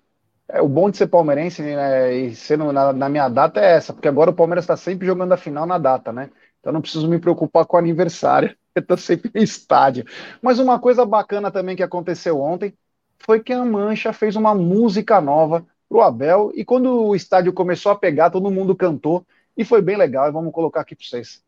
[0.49, 3.93] É, o bom de ser palmeirense né, e ser na, na, minha data é essa,
[3.93, 6.31] porque agora o Palmeiras está sempre jogando a final na data, né?
[6.61, 10.05] Então não preciso me preocupar com o aniversário, eu estou sempre em estádio.
[10.43, 12.75] Mas uma coisa bacana também que aconteceu ontem
[13.19, 17.53] foi que a Mancha fez uma música nova para o Abel, e quando o estádio
[17.53, 19.27] começou a pegar, todo mundo cantou,
[19.57, 21.43] e foi bem legal, e vamos colocar aqui para vocês.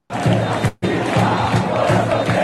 [2.33, 2.36] É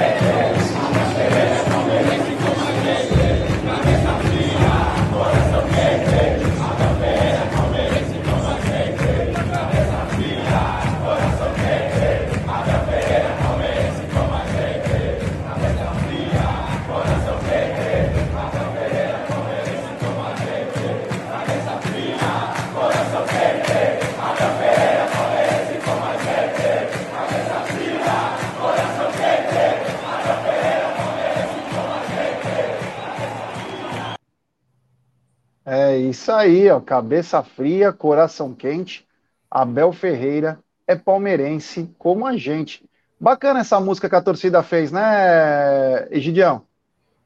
[36.12, 39.06] isso aí, ó, cabeça fria, coração quente.
[39.50, 42.84] Abel Ferreira é palmeirense como a gente.
[43.18, 46.66] Bacana essa música que a torcida fez, né, Egidião?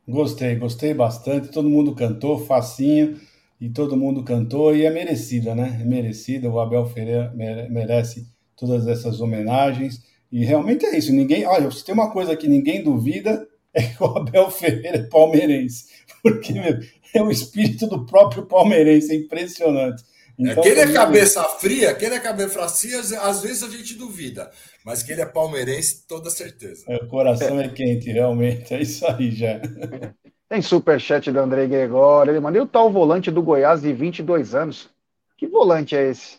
[0.07, 1.49] Gostei, gostei bastante.
[1.49, 3.19] Todo mundo cantou, facinho,
[3.61, 5.79] e todo mundo cantou, e é merecida, né?
[5.81, 6.49] É merecida.
[6.49, 7.33] O Abel Ferreira
[7.71, 10.03] merece todas essas homenagens.
[10.31, 11.13] E realmente é isso.
[11.13, 11.45] Ninguém.
[11.47, 15.87] Olha, se tem uma coisa que ninguém duvida, é que o Abel Ferreira é palmeirense.
[16.23, 16.79] Porque, meu,
[17.15, 20.03] é o espírito do próprio palmeirense, é impressionante.
[20.39, 23.71] Então, é, que ele é cabeça fria, que ele é cabeça fria, às vezes a
[23.71, 24.51] gente duvida,
[24.85, 26.85] mas que ele é palmeirense, toda certeza.
[26.89, 29.61] É, o coração é quente, realmente, é isso aí já.
[30.49, 34.91] Tem superchat do André Gregório, ele mandou o tal volante do Goiás de 22 anos.
[35.37, 36.39] Que volante é esse?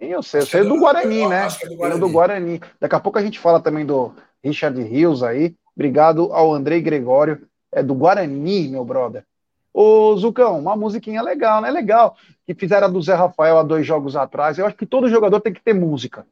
[0.00, 1.40] Nem eu sei, eu sei é do, Guarani, né?
[1.40, 2.00] Acho que é do Guarani.
[2.00, 2.60] do Guarani.
[2.80, 5.54] Daqui a pouco a gente fala também do Richard Rios aí.
[5.74, 9.24] Obrigado ao Andrei Gregório, é do Guarani, meu brother.
[9.72, 11.68] Ô, Zucão, uma musiquinha legal, né?
[11.70, 12.16] Legal.
[12.46, 14.56] Que fizeram a do Zé Rafael há dois jogos atrás.
[14.56, 16.24] Eu acho que todo jogador tem que ter música.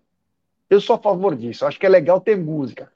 [0.71, 1.65] Eu sou a favor disso.
[1.65, 2.91] Eu acho que é legal ter música.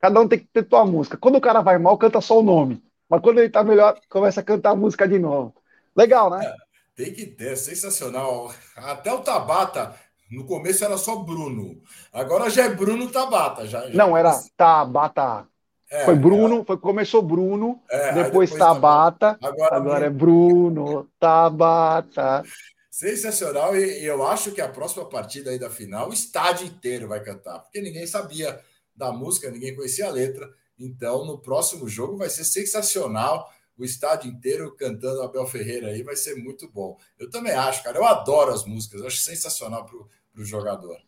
[0.00, 1.16] Cada um tem que ter sua música.
[1.16, 2.80] Quando o cara vai mal, canta só o nome.
[3.08, 5.52] Mas quando ele tá melhor, começa a cantar a música de novo.
[5.96, 6.46] Legal, né?
[6.46, 6.54] É,
[6.94, 8.52] tem que ter, sensacional.
[8.76, 9.94] Até o Tabata,
[10.30, 11.80] no começo era só Bruno.
[12.12, 13.66] Agora já é Bruno Tabata.
[13.66, 13.94] Já, já...
[13.94, 15.48] Não, era Tabata
[15.90, 16.64] é, foi Bruno, é.
[16.64, 22.42] foi, começou Bruno, é, depois, depois, Tabata, agora, agora é Bruno, Tabata.
[22.90, 27.06] Sensacional, e, e, eu acho que a próxima partida aí da final, o estádio inteiro
[27.08, 28.58] vai cantar, porque ninguém sabia
[28.96, 30.50] da música, ninguém conhecia a letra.
[30.78, 33.50] Então, no próximo jogo vai ser sensacional.
[33.78, 36.98] O estádio inteiro cantando Abel Ferreira aí vai ser muito bom.
[37.18, 37.98] Eu também acho, cara.
[37.98, 40.98] Eu adoro as músicas, eu acho sensacional para o jogador.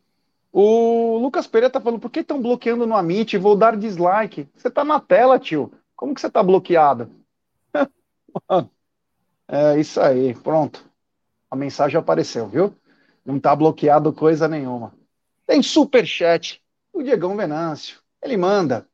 [0.60, 3.38] O Lucas Pereira tá falando, por que estão bloqueando no Amit?
[3.38, 4.48] Vou dar dislike.
[4.56, 5.70] Você tá na tela, tio.
[5.94, 7.08] Como que você tá bloqueado?
[9.46, 10.84] é isso aí, pronto.
[11.48, 12.74] A mensagem apareceu, viu?
[13.24, 14.92] Não tá bloqueado coisa nenhuma.
[15.46, 16.60] Tem super chat.
[16.92, 18.00] O Diegão Venâncio.
[18.20, 18.84] Ele manda.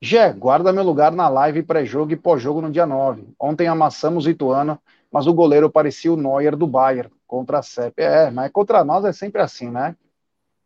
[0.00, 3.34] Gé, guarda meu lugar na live pré-jogo e pós-jogo no dia 9.
[3.36, 4.80] Ontem amassamos o Ituano,
[5.10, 8.00] mas o goleiro parecia o Neuer do Bayern contra a CEP.
[8.00, 9.96] É, mas contra nós é sempre assim, né?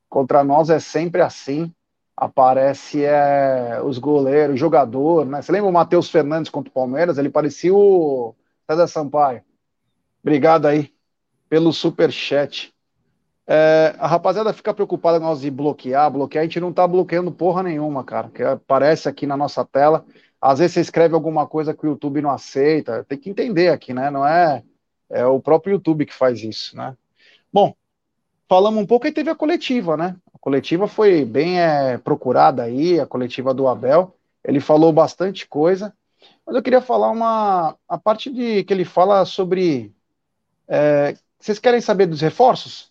[0.08, 1.72] Contra nós é sempre assim.
[2.16, 5.40] Aparece é, os goleiros, jogador, né?
[5.40, 7.16] Você lembra o Matheus Fernandes contra o Palmeiras?
[7.16, 8.34] Ele parecia o
[8.68, 9.42] César Sampaio.
[10.20, 10.92] Obrigado aí
[11.48, 12.74] pelo super chat.
[13.46, 16.42] É, a rapaziada fica preocupada nós de bloquear, bloquear.
[16.42, 18.28] A gente não tá bloqueando porra nenhuma, cara.
[18.28, 20.04] Que aparece aqui na nossa tela.
[20.40, 23.04] Às vezes você escreve alguma coisa que o YouTube não aceita.
[23.04, 24.10] Tem que entender aqui, né?
[24.10, 24.62] Não é,
[25.08, 26.94] é o próprio YouTube que faz isso, né?
[27.52, 27.74] Bom,
[28.48, 30.16] falamos um pouco e teve a coletiva, né?
[30.34, 34.16] A coletiva foi bem é, procurada aí, a coletiva do Abel.
[34.42, 35.94] Ele falou bastante coisa.
[36.46, 39.92] Mas eu queria falar uma a parte de que ele fala sobre.
[40.66, 42.90] É, vocês querem saber dos reforços?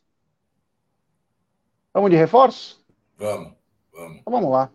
[1.93, 2.80] Vamos de reforços?
[3.18, 3.51] Vamos,
[3.91, 4.18] vamos.
[4.20, 4.70] Então vamos lá.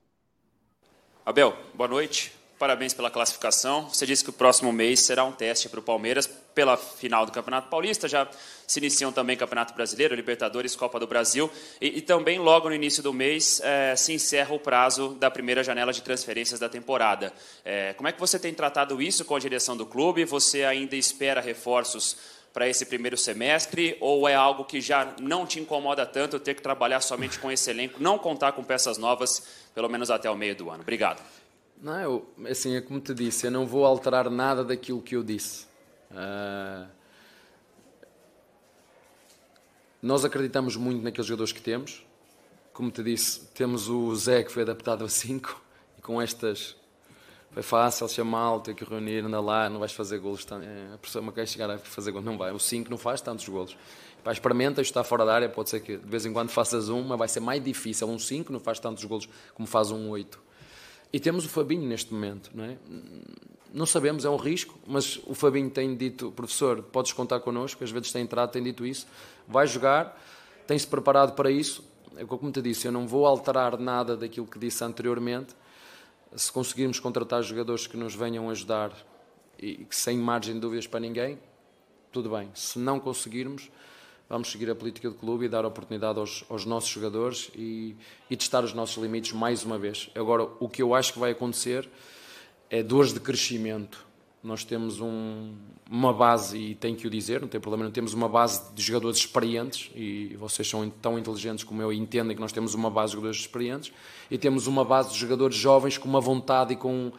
[1.25, 2.33] Abel, boa noite.
[2.59, 3.89] Parabéns pela classificação.
[3.89, 7.33] Você disse que o próximo mês será um teste para o Palmeiras pela final do
[7.33, 8.09] Campeonato Paulista.
[8.09, 8.29] Já
[8.67, 11.51] se iniciam também Campeonato Brasileiro, Libertadores, Copa do Brasil.
[11.81, 15.63] E, e também, logo no início do mês, é, se encerra o prazo da primeira
[15.63, 17.33] janela de transferências da temporada.
[17.65, 20.25] É, como é que você tem tratado isso com a direção do clube?
[20.25, 22.17] Você ainda espera reforços
[22.53, 23.97] para esse primeiro semestre?
[24.01, 27.71] Ou é algo que já não te incomoda tanto ter que trabalhar somente com esse
[27.71, 29.43] elenco, não contar com peças novas,
[29.75, 30.83] pelo menos até o meio do ano?
[30.83, 31.23] Obrigado.
[31.83, 35.23] Não, eu, assim, é como te disse, eu não vou alterar nada daquilo que eu
[35.23, 35.67] disse.
[36.13, 36.89] Uh,
[40.01, 42.05] nós acreditamos muito naqueles jogadores que temos.
[42.73, 45.63] Como te disse, temos o Zé que foi adaptado a 5
[45.99, 46.77] e com estas
[47.53, 50.47] foi fácil chamá-lo, ter que reunir, anda lá, não vais fazer golos.
[50.51, 52.51] É, a pessoa quer chegar a fazer golos, não vai.
[52.51, 53.77] O 5 não faz tantos golos.
[54.25, 56.89] Pá, experimenta, isto está fora da área, pode ser que de vez em quando faças
[56.89, 58.09] um, mas vai ser mais difícil.
[58.09, 60.41] Um 5 não faz tantos golos como faz um 8.
[61.13, 62.79] E temos o Fabinho neste momento, não é?
[63.73, 67.91] Não sabemos, é um risco, mas o Fabinho tem dito, professor, podes contar connosco, às
[67.91, 69.07] vezes tem entrado, tem dito isso,
[69.49, 70.21] vai jogar,
[70.67, 71.83] tem-se preparado para isso.
[72.17, 75.55] É como te disse, eu não vou alterar nada daquilo que disse anteriormente.
[76.37, 78.93] Se conseguirmos contratar jogadores que nos venham ajudar
[79.59, 81.39] e sem margem de dúvidas para ninguém,
[82.11, 82.51] tudo bem.
[82.55, 83.71] Se não conseguirmos,
[84.29, 87.97] vamos seguir a política do clube e dar oportunidade aos, aos nossos jogadores e,
[88.29, 90.11] e, testar os nossos limites mais uma vez.
[90.15, 91.89] Agora, o que eu acho que vai acontecer
[92.73, 94.03] é dores de crescimento.
[94.43, 95.55] Nós temos um,
[95.91, 98.83] uma base, e tenho que o dizer, não tem problema, não temos uma base de
[98.83, 102.91] jogadores experientes, e vocês são tão inteligentes como eu e entendem que nós temos uma
[102.91, 103.93] base de jogadores experientes,
[104.31, 107.13] e temos uma base de jogadores jovens com uma vontade e com,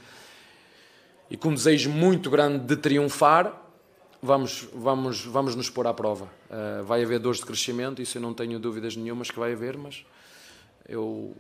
[1.30, 3.62] e com um desejo muito grande de triunfar,
[4.24, 6.26] vamos, vamos, vamos nos pôr à prova.
[6.50, 9.78] Uh, vai haver dores de crescimento, isso eu não tenho dúvidas nenhumas que vai haver,
[9.78, 10.04] mas
[10.90, 11.38] eu,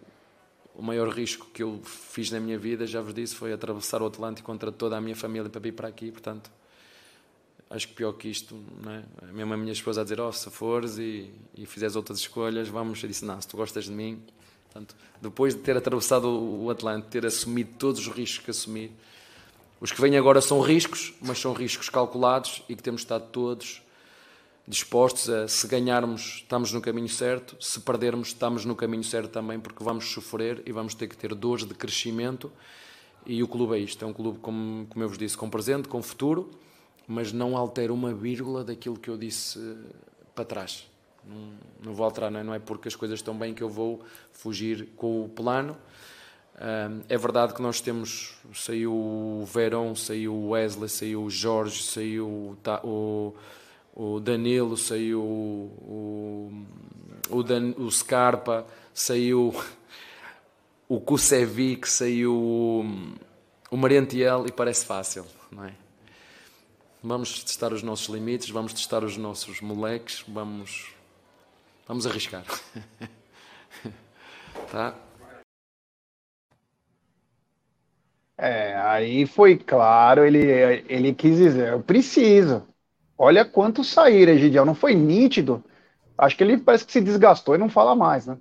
[0.76, 4.08] o maior risco que eu fiz na minha vida, já vos disse, foi atravessar o
[4.08, 6.52] Atlântico contra toda a minha família para vir para aqui, portanto,
[7.70, 9.04] acho que pior que isto, não é?
[9.32, 13.02] mesmo a minha esposa a dizer, oh, se fores e, e fizeres outras escolhas, vamos,
[13.02, 14.22] eu disse, não, se tu gostas de mim,
[14.66, 18.92] portanto, depois de ter atravessado o Atlântico, ter assumido todos os riscos que assumi,
[19.80, 23.82] os que vêm agora são riscos, mas são riscos calculados e que temos estado todos
[24.68, 29.60] dispostos a, se ganharmos, estamos no caminho certo, se perdermos, estamos no caminho certo também,
[29.60, 32.52] porque vamos sofrer e vamos ter que ter dores de crescimento.
[33.26, 35.88] E o clube é isto: é um clube, como, como eu vos disse, com presente,
[35.88, 36.52] com futuro,
[37.08, 39.94] mas não altera uma vírgula daquilo que eu disse eh,
[40.36, 40.90] para trás.
[41.26, 41.54] Não,
[41.86, 42.44] não vou alterar, não é?
[42.44, 44.02] não é porque as coisas estão bem que eu vou
[44.32, 45.78] fugir com o plano
[47.10, 52.56] é verdade que nós temos, saiu o Verón, saiu o Wesley, saiu o Jorge, saiu
[52.84, 53.34] o,
[53.94, 56.66] o Danilo, saiu o,
[57.30, 59.54] o, Dan, o Scarpa, saiu
[60.88, 62.86] o Kusevic, saiu o,
[63.70, 65.74] o Mariantiel e parece fácil, não é?
[67.04, 70.92] Vamos testar os nossos limites, vamos testar os nossos moleques, vamos,
[71.86, 72.46] vamos arriscar.
[74.72, 74.96] tá?
[78.38, 80.40] É, aí foi claro, ele,
[80.88, 82.73] ele quis dizer, eu preciso.
[83.24, 85.64] Olha quantos saíram, Egidiel, não foi nítido.
[86.18, 88.38] Acho que ele parece que se desgastou e não fala mais, né?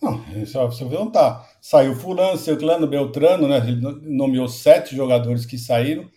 [0.00, 1.44] Não, só você não tá.
[1.60, 3.56] Saiu fulano, Ciclano, Beltrano, né?
[3.58, 6.08] Ele nomeou sete jogadores que saíram.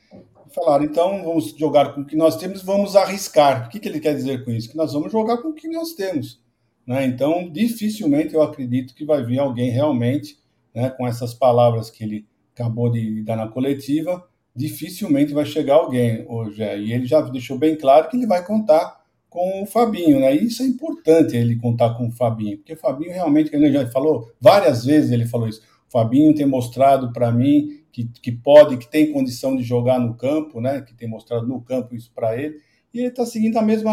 [0.54, 3.66] Falaram, então vamos jogar com o que nós temos, vamos arriscar.
[3.66, 4.70] O que, que ele quer dizer com isso?
[4.70, 6.40] Que nós vamos jogar com o que nós temos.
[6.86, 7.08] Né?
[7.08, 10.38] Então, dificilmente eu acredito que vai vir alguém realmente
[10.76, 14.24] né, com essas palavras que ele acabou de dar na coletiva,
[14.56, 16.62] dificilmente vai chegar alguém hoje.
[16.62, 20.36] E ele já deixou bem claro que ele vai contar com o Fabinho, né?
[20.36, 23.86] E isso é importante ele contar com o Fabinho, porque o Fabinho realmente, ele já
[23.88, 25.62] falou, várias vezes ele falou isso.
[25.88, 30.16] O Fabinho tem mostrado para mim que, que pode, que tem condição de jogar no
[30.16, 30.82] campo, né?
[30.82, 32.58] Que tem mostrado no campo isso para ele.
[32.94, 33.92] E ele está seguindo a mesma,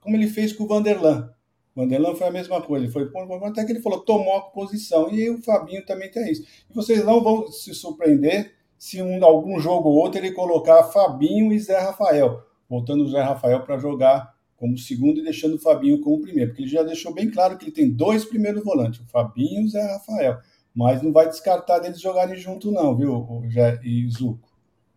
[0.00, 1.30] como ele fez com o Vanderlan.
[1.74, 3.08] Vanderlan foi a mesma coisa, ele foi
[3.44, 6.42] até que ele falou, tomou a posição, e o Fabinho também tem isso.
[6.70, 11.52] E vocês não vão se surpreender se um, algum jogo ou outro ele colocar Fabinho
[11.52, 16.00] e Zé Rafael, voltando o Zé Rafael para jogar como segundo e deixando o Fabinho
[16.00, 19.10] como primeiro, porque ele já deixou bem claro que ele tem dois primeiros volantes, o
[19.10, 20.38] Fabinho e o Zé Rafael,
[20.74, 24.48] mas não vai descartar deles jogarem junto não, viu, Zé e Zuco.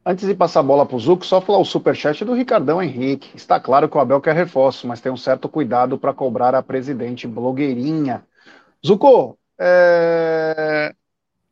[0.06, 3.36] Antes de passar a bola para o Zuco, só falar o superchat do Ricardão Henrique.
[3.36, 6.64] Está claro que o Abel quer reforço, mas tem um certo cuidado para cobrar a
[6.64, 8.26] presidente blogueirinha.
[8.86, 10.96] Zuco, é...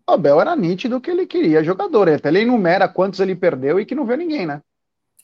[0.07, 2.09] o Abel era nítido que ele queria jogador.
[2.09, 4.61] Até ele enumera quantos ele perdeu e que não vê ninguém, né?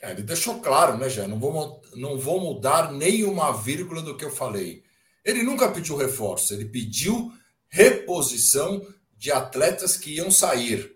[0.01, 1.25] É, ele deixou claro, né, Jé?
[1.25, 4.83] Não vou, não vou mudar nem uma vírgula do que eu falei.
[5.23, 7.31] Ele nunca pediu reforço, ele pediu
[7.69, 8.85] reposição
[9.17, 10.93] de atletas que iam sair.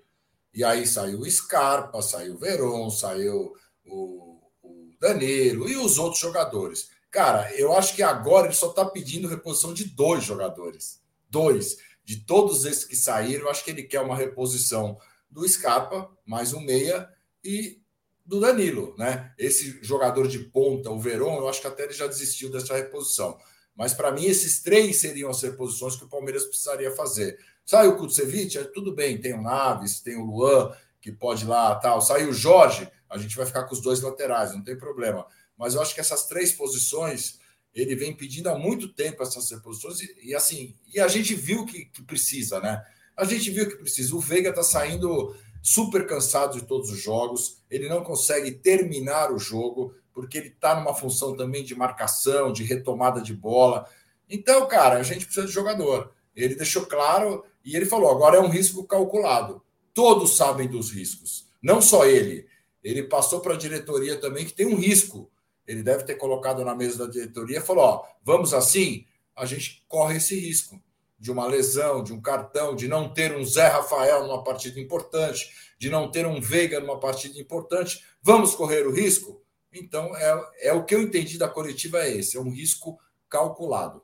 [0.53, 3.53] E aí saiu o Scarpa, saiu o Veron, saiu
[3.85, 6.89] o, o Danilo e os outros jogadores.
[7.09, 10.99] Cara, eu acho que agora ele só está pedindo reposição de dois jogadores.
[11.29, 11.77] Dois.
[12.07, 14.97] De todos esses que saíram, acho que ele quer uma reposição
[15.29, 17.09] do Scarpa, mais um meia,
[17.43, 17.81] e
[18.25, 19.33] do Danilo, né?
[19.37, 23.37] Esse jogador de ponta, o Verón, eu acho que até ele já desistiu dessa reposição.
[23.75, 27.37] Mas para mim, esses três seriam as reposições que o Palmeiras precisaria fazer.
[27.65, 31.75] Sai o Kutsevich, tudo bem, tem o Naves, tem o Luan, que pode ir lá
[31.75, 31.99] tal.
[31.99, 35.27] Sai o Jorge, a gente vai ficar com os dois laterais, não tem problema.
[35.57, 37.37] Mas eu acho que essas três posições,
[37.73, 41.65] ele vem pedindo há muito tempo essas reposições, e, e assim, e a gente viu
[41.65, 42.83] que, que precisa, né?
[43.15, 44.15] A gente viu que precisa.
[44.15, 49.39] O Veiga está saindo super cansado de todos os jogos, ele não consegue terminar o
[49.39, 53.87] jogo, porque ele está numa função também de marcação, de retomada de bola.
[54.29, 56.11] Então, cara, a gente precisa de jogador.
[56.35, 59.61] Ele deixou claro e ele falou: agora é um risco calculado.
[59.93, 62.47] Todos sabem dos riscos, não só ele.
[62.83, 65.29] Ele passou para a diretoria também que tem um risco.
[65.67, 69.05] Ele deve ter colocado na mesa da diretoria e falou: ó, vamos assim,
[69.35, 70.81] a gente corre esse risco
[71.19, 75.51] de uma lesão, de um cartão, de não ter um Zé Rafael numa partida importante,
[75.77, 79.41] de não ter um Veiga numa partida importante, vamos correr o risco?
[79.73, 82.99] Então, é, é o que eu entendi da coletiva é esse, é um risco
[83.29, 84.03] calculado.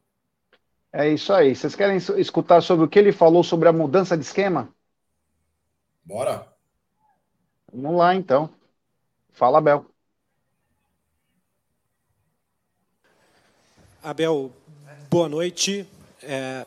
[0.91, 1.55] É isso aí.
[1.55, 4.69] Vocês querem escutar sobre o que ele falou sobre a mudança de esquema?
[6.03, 6.47] Bora.
[7.71, 8.49] Vamos lá, então.
[9.31, 9.92] Fala, Abel.
[14.03, 14.51] Abel,
[15.09, 15.87] boa noite.
[16.21, 16.65] É,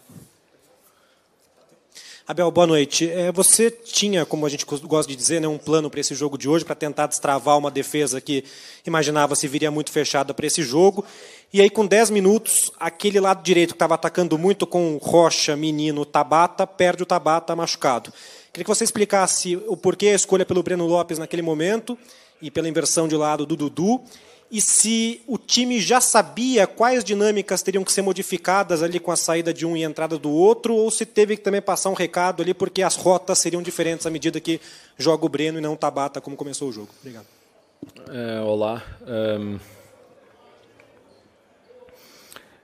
[2.26, 3.10] Abel, boa noite.
[3.10, 6.38] É, você tinha, como a gente gosta de dizer, né, um plano para esse jogo
[6.38, 8.42] de hoje, para tentar destravar uma defesa que
[8.86, 11.04] imaginava se viria muito fechada para esse jogo.
[11.52, 16.06] E aí, com 10 minutos, aquele lado direito que estava atacando muito com Rocha, Menino,
[16.06, 18.10] Tabata, perde o Tabata machucado.
[18.50, 21.98] Queria que você explicasse o porquê a escolha pelo Breno Lopes naquele momento
[22.40, 24.02] e pela inversão de lado do Dudu
[24.50, 29.16] e se o time já sabia quais dinâmicas teriam que ser modificadas ali com a
[29.16, 31.94] saída de um e a entrada do outro, ou se teve que também passar um
[31.94, 34.60] recado ali porque as rotas seriam diferentes à medida que
[34.96, 36.88] joga o Breno e não o Tabata, como começou o jogo.
[37.00, 37.26] Obrigado.
[38.08, 38.82] É, olá.
[39.06, 39.58] Um,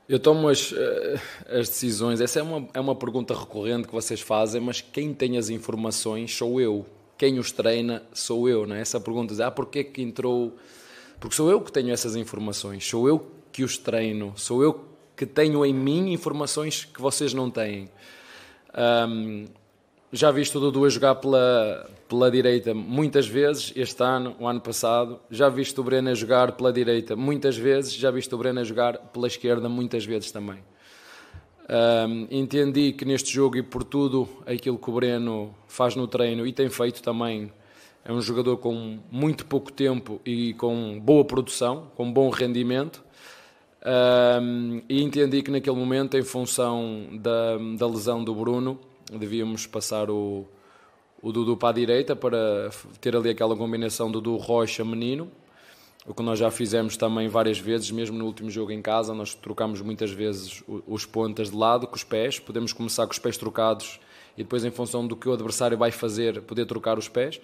[0.08, 2.20] eu tomo as, eh, as, decisões.
[2.20, 6.34] Essa é uma, é uma pergunta recorrente que vocês fazem, mas quem tem as informações
[6.36, 6.84] sou eu.
[7.16, 8.66] Quem os treina sou eu.
[8.66, 8.80] Não é?
[8.80, 10.56] Essa pergunta é: ah, porquê que entrou
[11.22, 14.84] porque sou eu que tenho essas informações, sou eu que os treino, sou eu
[15.16, 17.88] que tenho em mim informações que vocês não têm.
[19.08, 19.44] Um,
[20.12, 24.60] já viste o Dudu a jogar pela, pela direita muitas vezes este ano, o ano
[24.60, 25.20] passado.
[25.30, 27.92] Já viste o Breno a jogar pela direita muitas vezes.
[27.92, 30.58] Já viste o Breno a jogar pela esquerda muitas vezes também.
[31.70, 36.44] Um, entendi que neste jogo e por tudo aquilo que o Breno faz no treino
[36.44, 37.52] e tem feito também
[38.04, 43.02] é um jogador com muito pouco tempo e com boa produção, com bom rendimento.
[43.84, 48.78] Um, e entendi que naquele momento, em função da, da lesão do Bruno,
[49.10, 50.46] devíamos passar o,
[51.20, 55.30] o Dudu para a direita para ter ali aquela combinação Dudu Rocha Menino,
[56.04, 59.34] o que nós já fizemos também várias vezes, mesmo no último jogo em casa, nós
[59.34, 63.36] trocamos muitas vezes os pontas de lado com os pés, podemos começar com os pés
[63.36, 64.00] trocados
[64.36, 67.40] e depois em função do que o adversário vai fazer, poder trocar os pés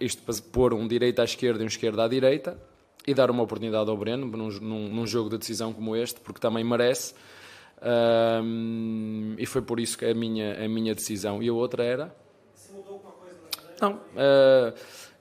[0.00, 2.58] isto para pôr um direito à esquerda e um esquerdo à direita
[3.06, 6.40] e dar uma oportunidade ao Breno num, num, num jogo de decisão como este, porque
[6.40, 7.14] também merece.
[7.80, 11.42] Um, e foi por isso que é a minha, a minha decisão.
[11.42, 12.14] E a outra era.
[12.54, 13.36] Se mudou alguma coisa
[13.80, 13.94] Não.
[13.94, 14.74] Uh,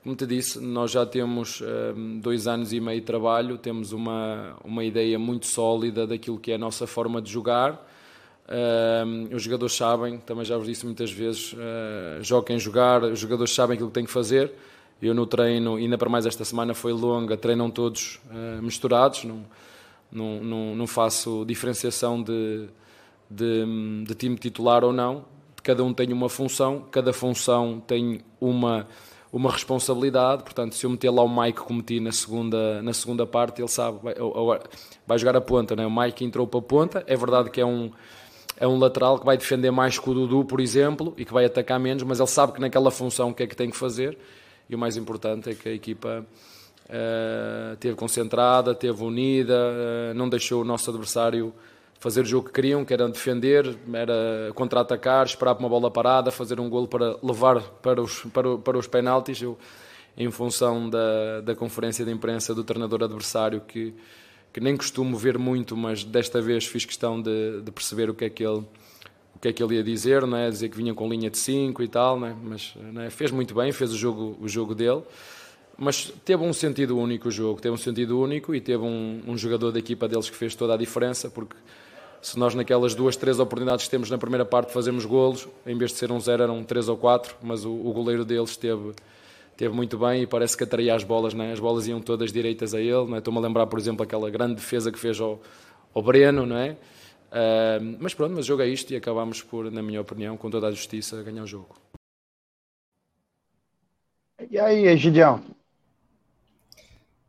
[0.04, 4.58] como te disse, nós já temos um, dois anos e meio de trabalho, temos uma,
[4.64, 7.86] uma ideia muito sólida daquilo que é a nossa forma de jogar
[8.48, 13.54] Uh, os jogadores sabem, também já vos disse muitas vezes, uh, joguem jogar, os jogadores
[13.54, 14.54] sabem aquilo que têm que fazer.
[15.02, 19.44] Eu no treino, ainda para mais esta semana foi longa, treinam todos uh, misturados, não,
[20.10, 22.68] não, não, não, faço diferenciação de,
[23.30, 23.66] de,
[24.06, 25.26] de, time titular ou não.
[25.62, 28.88] Cada um tem uma função, cada função tem uma,
[29.32, 30.44] uma responsabilidade.
[30.44, 33.68] Portanto, se eu meter lá o Mike como meti na segunda, na segunda parte, ele
[33.68, 34.16] sabe, vai,
[35.06, 35.76] vai jogar a ponta.
[35.76, 35.86] Né?
[35.86, 37.92] O Mike entrou para a ponta, é verdade que é um
[38.60, 41.46] é um lateral que vai defender mais que o Dudu, por exemplo, e que vai
[41.46, 44.18] atacar menos, mas ele sabe que naquela função o que é que tem que fazer.
[44.70, 46.26] E o mais importante é que a equipa
[46.86, 51.54] uh, teve concentrada, teve unida, uh, não deixou o nosso adversário
[52.00, 56.32] fazer o jogo que queriam, que era defender, era contra-atacar, esperar por uma bola parada,
[56.32, 59.42] fazer um golo para levar para os, para, para os penaltis.
[59.42, 59.58] Eu,
[60.16, 63.94] em função da, da conferência de imprensa do treinador adversário, que,
[64.54, 68.26] que nem costumo ver muito, mas desta vez fiz questão de, de perceber o que
[68.26, 68.64] é que ele
[69.36, 70.50] o que é que ele ia dizer, não é?
[70.50, 72.36] dizer que vinha com linha de 5 e tal, não é?
[72.44, 73.10] mas não é?
[73.12, 75.04] fez muito bem, fez o jogo, o jogo dele,
[75.78, 79.38] mas teve um sentido único o jogo, teve um sentido único e teve um, um
[79.38, 81.56] jogador da equipa deles que fez toda a diferença, porque
[82.20, 85.92] se nós naquelas duas, três oportunidades que temos na primeira parte fazemos golos, em vez
[85.92, 88.92] de ser um zero eram três ou quatro, mas o, o goleiro deles teve,
[89.58, 91.52] teve muito bem e parece que atraía as bolas, né?
[91.52, 93.18] as bolas iam todas direitas a ele, é?
[93.18, 95.42] estou-me a lembrar por exemplo aquela grande defesa que fez ao,
[95.94, 96.78] ao Breno, não é?
[97.28, 100.50] Uh, mas pronto, mas o jogo é isto e acabamos por, na minha opinião, com
[100.50, 101.76] toda a justiça, ganhar o jogo.
[104.50, 105.42] E aí, Egidião?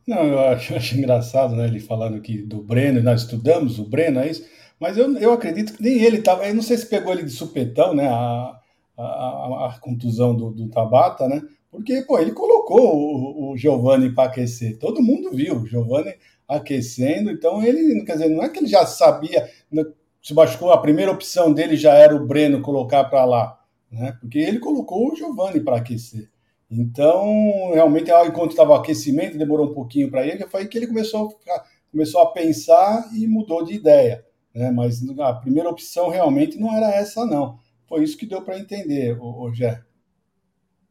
[0.07, 4.21] Não, eu acho, acho engraçado, né, ele falando aqui do Breno, nós estudamos o Breno,
[4.21, 4.47] é isso,
[4.79, 7.31] mas eu, eu acredito que nem ele estava, eu não sei se pegou ele de
[7.31, 8.61] supetão, né, a,
[8.97, 14.31] a, a contusão do, do, Tabata, né, porque, pô, ele colocou o, o Giovanni para
[14.31, 16.15] aquecer, todo mundo viu o Giovanni
[16.47, 19.85] aquecendo, então ele, quer dizer, não é que ele já sabia, né,
[20.23, 23.59] se machucou, a primeira opção dele já era o Breno colocar para lá,
[23.91, 26.31] né, porque ele colocou o Giovanni para aquecer.
[26.71, 30.87] Então, realmente, enquanto estava o aquecimento, demorou um pouquinho para ele, foi aí que ele
[30.87, 34.25] começou a, ficar, começou a pensar e mudou de ideia.
[34.55, 34.71] Né?
[34.71, 37.59] Mas a primeira opção realmente não era essa, não.
[37.89, 39.83] Foi isso que deu para entender, o, o Gé.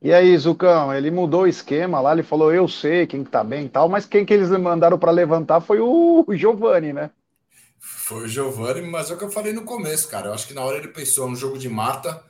[0.01, 3.65] E aí, Zucão, ele mudou o esquema lá, ele falou, eu sei quem está bem
[3.65, 7.09] e tal, mas quem que eles mandaram para levantar foi o, Giovani, né?
[7.79, 10.27] Foi o Giovani, mas é o que eu falei no começo, cara.
[10.27, 12.23] Eu acho que na hora ele pensou, é um jogo de mata,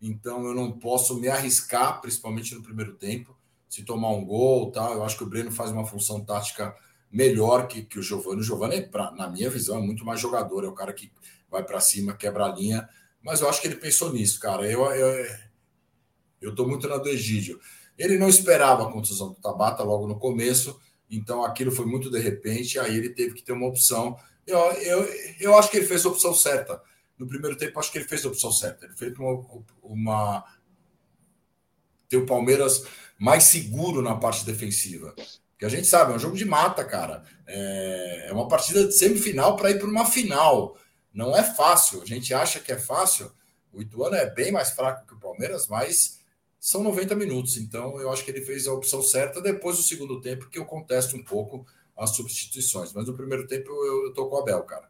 [0.00, 3.34] então eu não posso me arriscar, principalmente no primeiro tempo,
[3.68, 4.92] se tomar um gol, tá?
[4.92, 6.74] Eu acho que o Breno faz uma função tática
[7.10, 8.40] melhor que, que o Giovani.
[8.40, 11.10] O Giovani, pra, na minha visão, é muito mais jogador, é o cara que
[11.50, 12.88] vai para cima, quebra a linha,
[13.22, 14.70] mas eu acho que ele pensou nisso, cara.
[14.70, 15.26] Eu, eu,
[16.40, 17.60] eu tô muito na do Egídio.
[17.98, 20.78] Ele não esperava a contusão do Tabata logo no começo,
[21.10, 24.16] então aquilo foi muito de repente, aí ele teve que ter uma opção.
[24.46, 25.08] Eu, eu,
[25.40, 26.80] eu acho que ele fez a opção certa
[27.18, 28.84] no primeiro tempo, acho que ele fez a opção certa.
[28.84, 29.44] Ele fez uma,
[29.82, 30.44] uma.
[32.08, 32.84] ter o Palmeiras
[33.18, 35.14] mais seguro na parte defensiva.
[35.52, 37.24] Porque a gente sabe, é um jogo de mata, cara.
[37.46, 40.76] É, é uma partida de semifinal para ir para uma final.
[41.12, 42.02] Não é fácil.
[42.02, 43.32] A gente acha que é fácil.
[43.72, 46.20] O Ituano é bem mais fraco que o Palmeiras, mas
[46.66, 47.56] são 90 minutos.
[47.58, 49.40] Então, eu acho que ele fez a opção certa.
[49.40, 51.64] Depois do segundo tempo, que eu contesto um pouco
[51.96, 52.92] as substituições.
[52.92, 54.88] Mas no primeiro tempo, eu, eu tô com o Abel, cara.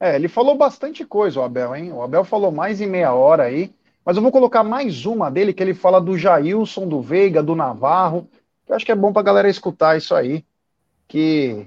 [0.00, 1.92] É, ele falou bastante coisa, o Abel, hein?
[1.92, 3.72] O Abel falou mais em meia hora aí.
[4.04, 7.54] Mas eu vou colocar mais uma dele, que ele fala do Jailson, do Veiga, do
[7.54, 8.28] Navarro.
[8.66, 10.44] Eu acho que é bom pra galera escutar isso aí,
[11.06, 11.64] que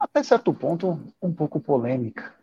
[0.00, 2.34] até certo ponto um pouco polêmica.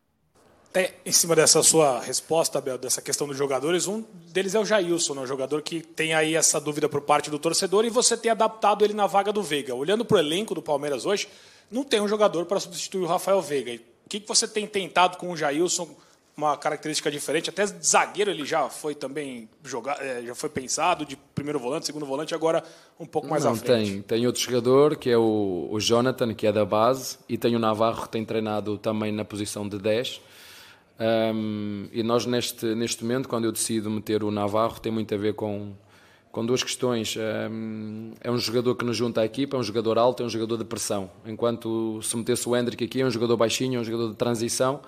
[0.73, 4.65] Até em cima dessa sua resposta, Abel, dessa questão dos jogadores, um deles é o
[4.65, 8.17] Jailson, né, o jogador que tem aí essa dúvida por parte do torcedor e você
[8.17, 9.75] tem adaptado ele na vaga do Veiga.
[9.75, 11.29] Olhando para o elenco do Palmeiras hoje,
[11.69, 13.79] não tem um jogador para substituir o Rafael Veiga
[14.13, 15.89] que, que você tem tentado com o Jailson?
[16.35, 21.15] Uma característica diferente, até zagueiro ele já foi também jogado, é, já foi pensado de
[21.15, 22.63] primeiro volante, segundo volante, agora
[22.99, 23.91] um pouco mais Não, à frente.
[23.91, 27.55] Tem, tem outro jogador que é o, o Jonathan, que é da base, e tem
[27.55, 30.21] o Navarro que tem treinado também na posição de 10.
[30.99, 35.17] Um, e nós neste, neste momento, quando eu decido meter o Navarro, tem muito a
[35.17, 35.73] ver com,
[36.31, 37.15] com duas questões.
[38.21, 40.57] É um jogador que nos junta à equipa, é um jogador alto, é um jogador
[40.57, 41.09] de pressão.
[41.25, 44.81] Enquanto se metesse o Hendrick aqui, é um jogador baixinho, é um jogador de transição.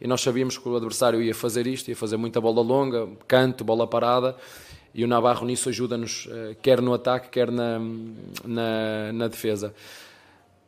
[0.00, 3.62] E nós sabíamos que o adversário ia fazer isto, ia fazer muita bola longa, canto,
[3.62, 4.36] bola parada.
[4.94, 7.78] E o Navarro nisso ajuda-nos, eh, quer no ataque, quer na,
[8.44, 9.74] na, na, defesa.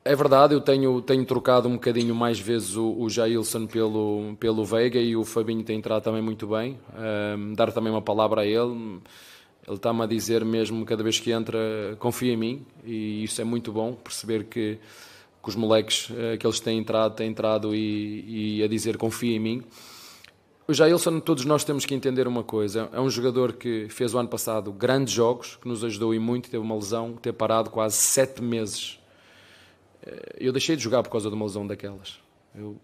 [0.04, 4.62] É verdade, eu tenho, tenho trocado um bocadinho mais vezes o, o Jailson pelo, pelo
[4.62, 6.78] Veiga e o Fabinho tem entrado também muito bem.
[7.38, 9.00] Um, dar também uma palavra a ele
[9.66, 11.58] ele está-me a dizer mesmo, cada vez que entra,
[11.98, 14.78] confia em mim, e isso é muito bom, perceber que,
[15.42, 19.34] que os moleques eh, que eles têm entrado, têm entrado e, e a dizer confia
[19.34, 19.62] em mim.
[20.68, 24.18] O Jailson, todos nós temos que entender uma coisa, é um jogador que fez o
[24.18, 27.96] ano passado grandes jogos, que nos ajudou e muito, teve uma lesão, ter parado quase
[27.96, 28.98] sete meses.
[30.04, 32.18] Eh, eu deixei de jogar por causa de uma lesão daquelas.
[32.54, 32.76] Eu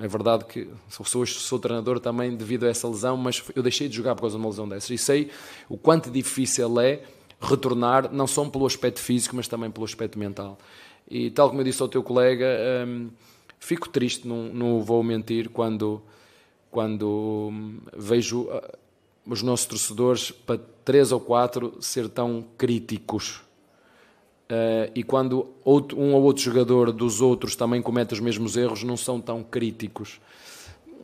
[0.00, 3.96] é verdade que sou, sou treinador também devido a essa lesão, mas eu deixei de
[3.96, 4.90] jogar por causa de uma lesão dessas.
[4.90, 5.30] E sei
[5.68, 7.02] o quanto difícil é
[7.40, 10.58] retornar, não só pelo aspecto físico, mas também pelo aspecto mental.
[11.10, 12.46] E tal como eu disse ao teu colega,
[12.86, 13.10] hum,
[13.58, 16.00] fico triste, não, não vou mentir, quando,
[16.70, 18.62] quando hum, vejo uh,
[19.26, 23.42] os nossos torcedores, para três ou quatro, ser tão críticos
[24.52, 28.82] Uh, e quando outro, um ou outro jogador dos outros também comete os mesmos erros,
[28.82, 30.20] não são tão críticos.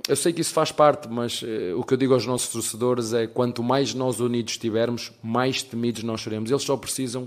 [0.06, 3.14] Eu sei que isso faz parte, mas uh, o que eu digo aos nossos torcedores
[3.14, 6.50] é quanto mais nós unidos estivermos, mais temidos nós seremos.
[6.50, 7.26] Eles só precisam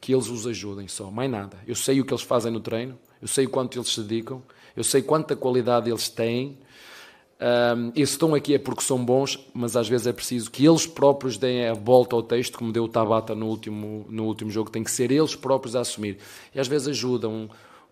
[0.00, 1.58] que eles os ajudem, só, mais nada.
[1.66, 4.42] Eu sei o que eles fazem no treino, eu sei o quanto eles se dedicam,
[4.74, 6.56] eu sei quanta qualidade eles têm,
[7.40, 10.66] um, e se estão aqui é porque são bons, mas às vezes é preciso que
[10.66, 14.50] eles próprios deem a volta ao texto, como deu o Tabata no último, no último
[14.50, 16.18] jogo, tem que ser eles próprios a assumir.
[16.54, 17.48] E às vezes ajudam.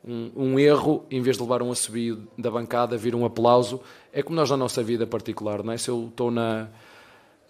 [0.09, 3.81] Um, um, erro, em vez de levar um assobio da bancada, vir um aplauso,
[4.13, 5.77] é como nós na nossa vida particular, não é?
[5.77, 6.69] Se eu estou na,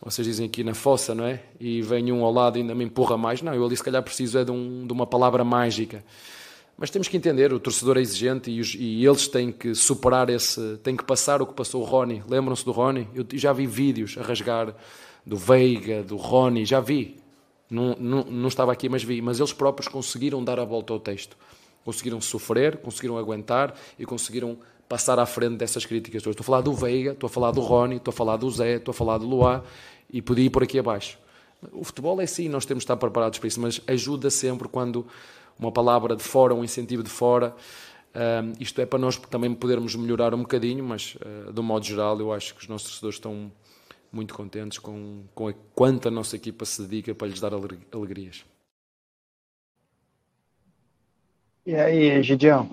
[0.03, 1.43] vocês dizem aqui na fossa, não é?
[1.61, 4.03] E vem um ao lado e ainda me empurra mais, não, eu ali se calhar
[4.03, 6.03] preciso é de, um, de uma palavra mágica.
[6.79, 10.29] Mas temos que entender, o torcedor é exigente e, os, e, eles têm que superar
[10.29, 12.23] esse, têm que passar o que passou o Rony.
[12.29, 13.09] Lembram-se do Rony?
[13.15, 14.75] Eu já vi vídeos a rasgar
[15.25, 17.17] do Veiga, do Rony, já vi.
[17.71, 19.23] Não, não, não estava aqui, mas vi.
[19.23, 21.35] Mas eles próprios conseguiram dar a volta ao texto.
[21.83, 26.73] Conseguiram sofrer, conseguiram aguentar e conseguiram passar à frente dessas críticas Estou a falar do
[26.73, 29.27] Veiga, estou a falar do Rony, estou a falar do Zé, estou a falar do
[29.27, 29.65] Luá
[30.13, 31.19] e podia ir por aqui abaixo.
[31.73, 35.07] O futebol é assim, nós temos de estar preparados para isso, mas ajuda sempre quando
[35.59, 37.55] uma palavra de fora, um incentivo de fora.
[38.15, 41.85] Uh, isto é para nós também podermos melhorar um bocadinho, mas uh, de um modo
[41.85, 43.53] geral eu acho que os nossos torcedores estão
[44.11, 48.45] muito contentes com, com a, quanto a nossa equipa se dedica para lhes dar alegrias.
[51.67, 52.71] E aí, Gidião?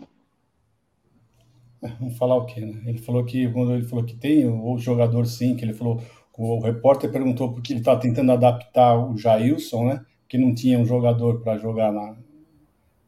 [1.82, 2.82] Vamos falar o quê, né?
[2.86, 6.02] Ele falou que quando ele falou que tem o jogador sim, que ele falou,
[6.38, 10.06] o repórter perguntou por que ele está tentando adaptar o Jailson, né?
[10.30, 12.16] Que não tinha um jogador para jogar na,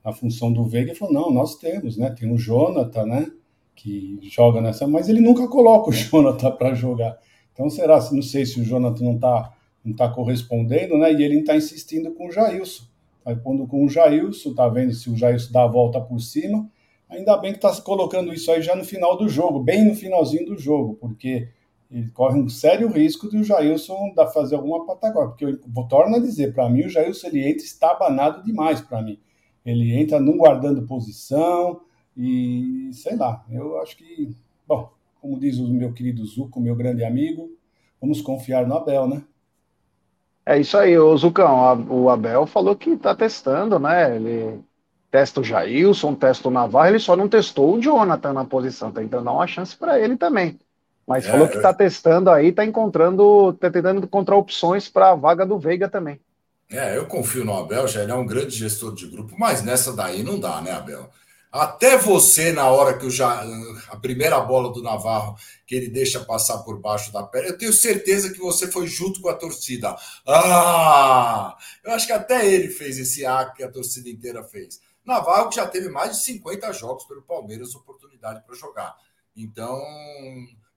[0.05, 2.11] a função do Veiga e falou: não, nós temos, né?
[2.11, 3.31] Tem o Jonathan, né?
[3.75, 7.17] Que joga nessa, mas ele nunca coloca o Jonathan para jogar.
[7.51, 7.99] Então será?
[8.11, 9.51] Não sei se o Jonathan não está
[9.83, 11.11] não tá correspondendo, né?
[11.11, 12.83] E ele está insistindo com o Jailson.
[13.23, 16.69] Tá pondo com o Jailson, tá vendo se o Jailson dá a volta por cima.
[17.09, 20.45] Ainda bem que está colocando isso aí já no final do jogo, bem no finalzinho
[20.45, 21.47] do jogo, porque
[21.89, 25.29] ele corre um sério risco de o Jailson dar fazer alguma pataquada.
[25.29, 29.19] Porque eu torno a dizer, para mim o Jailson ele entra estabanado demais para mim
[29.65, 31.81] ele entra não guardando posição
[32.15, 34.35] e sei lá, eu acho que,
[34.67, 37.49] bom, como diz o meu querido Zuco, meu grande amigo,
[37.99, 39.23] vamos confiar no Abel, né?
[40.45, 44.15] É isso aí, o Zucão, o Abel falou que está testando, né?
[44.15, 44.59] Ele
[45.09, 49.01] testa o Jailson, testa o Navarro, ele só não testou o Jonathan na posição, tá
[49.01, 50.59] tentando dar uma chance para ele também.
[51.07, 55.15] Mas é, falou que está testando aí, está encontrando, está tentando encontrar opções para a
[55.15, 56.19] vaga do Veiga também.
[56.69, 59.93] É, eu confio no Abel, já ele é um grande gestor de grupo, mas nessa
[59.93, 61.09] daí não dá, né, Abel?
[61.51, 63.41] Até você, na hora que já,
[63.87, 67.71] a primeira bola do Navarro, que ele deixa passar por baixo da perna, eu tenho
[67.71, 69.95] certeza que você foi junto com a torcida.
[70.27, 71.55] Ah!
[71.81, 74.81] Eu acho que até ele fez esse A que a torcida inteira fez.
[75.05, 78.93] Navarro já teve mais de 50 jogos pelo Palmeiras, oportunidade para jogar.
[79.33, 79.81] Então,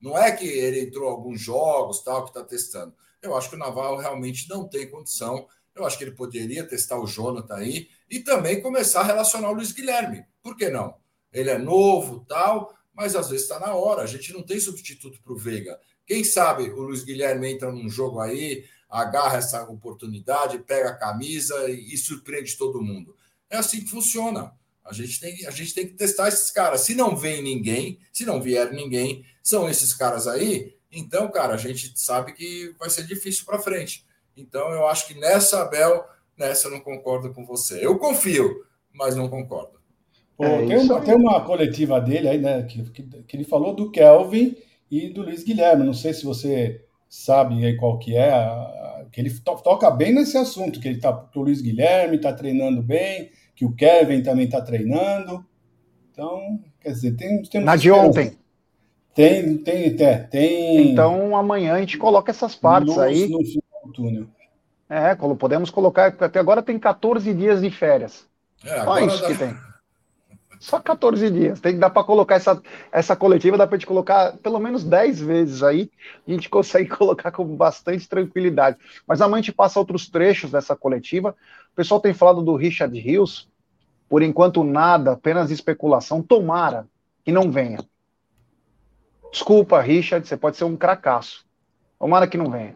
[0.01, 2.95] não é que ele entrou alguns jogos, tal, que está testando.
[3.21, 5.49] Eu acho que o Navarro realmente não tem condição
[5.81, 9.55] eu acho que ele poderia testar o Jonathan aí e também começar a relacionar o
[9.55, 10.25] Luiz Guilherme.
[10.43, 10.97] Por que não?
[11.33, 14.03] Ele é novo, tal, mas às vezes está na hora.
[14.03, 15.79] A gente não tem substituto para o Veiga.
[16.07, 21.69] Quem sabe o Luiz Guilherme entra num jogo aí, agarra essa oportunidade, pega a camisa
[21.69, 23.15] e, e surpreende todo mundo.
[23.51, 24.53] É assim que funciona.
[24.85, 26.81] A gente, tem, a gente tem que testar esses caras.
[26.81, 30.75] Se não vem ninguém, se não vier ninguém, são esses caras aí.
[30.91, 34.07] Então, cara, a gente sabe que vai ser difícil para frente.
[34.41, 36.05] Então, eu acho que nessa, Abel,
[36.37, 37.85] nessa eu não concordo com você.
[37.85, 39.79] Eu confio, mas não concordo.
[40.37, 43.75] Pô, é tem, uma, tem, uma, coletiva dele aí, né, que, que, que, ele falou
[43.75, 44.57] do Kelvin
[44.89, 45.85] e do Luiz Guilherme.
[45.85, 50.15] Não sei se você sabe aí qual que é, a, que ele to, toca bem
[50.15, 54.23] nesse assunto, que ele tá, que o Luiz Guilherme está treinando bem, que o Kevin
[54.23, 55.45] também está treinando.
[56.13, 58.39] Então, quer dizer, tem, tem Na de ontem.
[59.15, 60.93] Tem, tem, tem, tem.
[60.93, 63.29] Então amanhã a gente coloca essas partes no, aí.
[63.29, 63.41] No,
[63.93, 64.27] túnel.
[64.89, 68.27] É, podemos colocar, até agora tem 14 dias de férias.
[68.65, 69.29] É, Só isso dá...
[69.29, 69.69] que tem.
[70.59, 71.61] Só 14 dias.
[71.61, 72.61] Tem que dar para colocar essa,
[72.91, 75.91] essa coletiva, dá para a gente colocar pelo menos 10 vezes aí.
[76.27, 78.77] A gente consegue colocar com bastante tranquilidade.
[79.07, 81.35] Mas amanhã a gente passa outros trechos dessa coletiva.
[81.73, 83.49] O pessoal tem falado do Richard Rios.
[84.09, 86.23] Por enquanto, nada, apenas especulação.
[86.23, 86.87] Tomara
[87.25, 87.79] que não venha.
[89.31, 91.45] Desculpa, Richard, você pode ser um cracaço.
[91.99, 92.75] Tomara que não venha.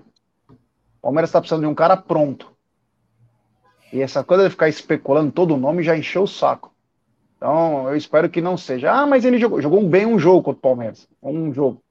[1.03, 2.53] O Palmeiras está precisando de um cara pronto.
[3.93, 6.73] E essa coisa de ficar especulando todo o nome já encheu o saco.
[7.37, 8.93] Então, eu espero que não seja.
[8.93, 11.09] Ah, mas ele jogou, jogou bem um jogo contra o Palmeiras.
[11.21, 11.83] Um jogo.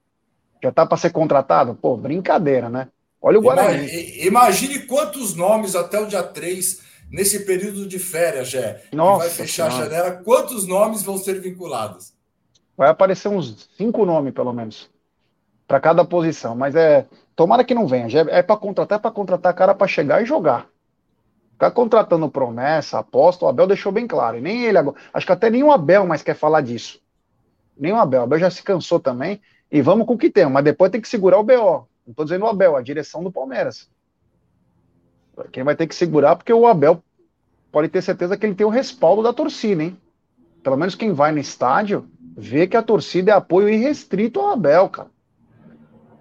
[0.62, 1.74] Já tá para ser contratado?
[1.74, 2.88] Pô, brincadeira, né?
[3.20, 3.86] Olha o Guarani.
[4.24, 9.70] Imagine quantos nomes até o dia 3 nesse período de férias, Jé, Nossa vai fechar
[9.70, 9.86] senhora.
[9.86, 12.14] a janela, quantos nomes vão ser vinculados?
[12.74, 14.90] Vai aparecer uns cinco nomes, pelo menos,
[15.68, 16.56] para cada posição.
[16.56, 17.06] Mas é.
[17.34, 18.08] Tomara que não venha.
[18.08, 20.66] Já É para contratar, é para contratar cara para chegar e jogar.
[21.52, 24.38] Ficar contratando promessa, aposta, o Abel deixou bem claro.
[24.38, 24.96] E nem ele agora.
[25.12, 27.00] Acho que até nem o Abel mais quer falar disso.
[27.78, 28.20] Nem o Abel.
[28.20, 29.40] O Abel já se cansou também.
[29.70, 30.48] E vamos com o que tem.
[30.48, 31.86] Mas depois tem que segurar o BO.
[32.06, 33.88] Não estou dizendo o Abel, a direção do Palmeiras.
[35.50, 37.02] Quem vai ter que segurar, porque o Abel
[37.70, 39.96] pode ter certeza que ele tem o respaldo da torcida, hein?
[40.62, 44.88] Pelo menos quem vai no estádio vê que a torcida é apoio irrestrito ao Abel,
[44.88, 45.10] cara.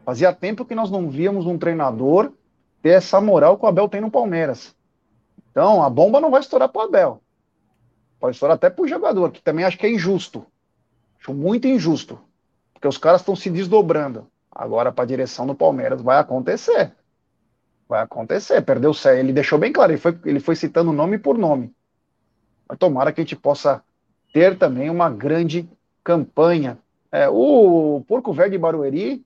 [0.05, 2.31] Fazia tempo que nós não víamos um treinador
[2.81, 4.75] ter essa moral que o Abel tem no Palmeiras.
[5.51, 7.21] Então, a bomba não vai estourar para o Abel.
[8.19, 10.45] Pode estourar até para o jogador, que também acho que é injusto.
[11.19, 12.19] Acho muito injusto.
[12.73, 14.27] Porque os caras estão se desdobrando.
[14.51, 16.93] Agora, para a direção do Palmeiras, vai acontecer.
[17.87, 18.61] Vai acontecer.
[18.61, 19.09] Perdeu o.
[19.09, 21.73] Ele deixou bem claro, ele foi, ele foi citando nome por nome.
[22.67, 23.83] Mas tomara que a gente possa
[24.33, 25.69] ter também uma grande
[26.03, 26.77] campanha.
[27.11, 29.25] É, o Porco Velho de Barueri,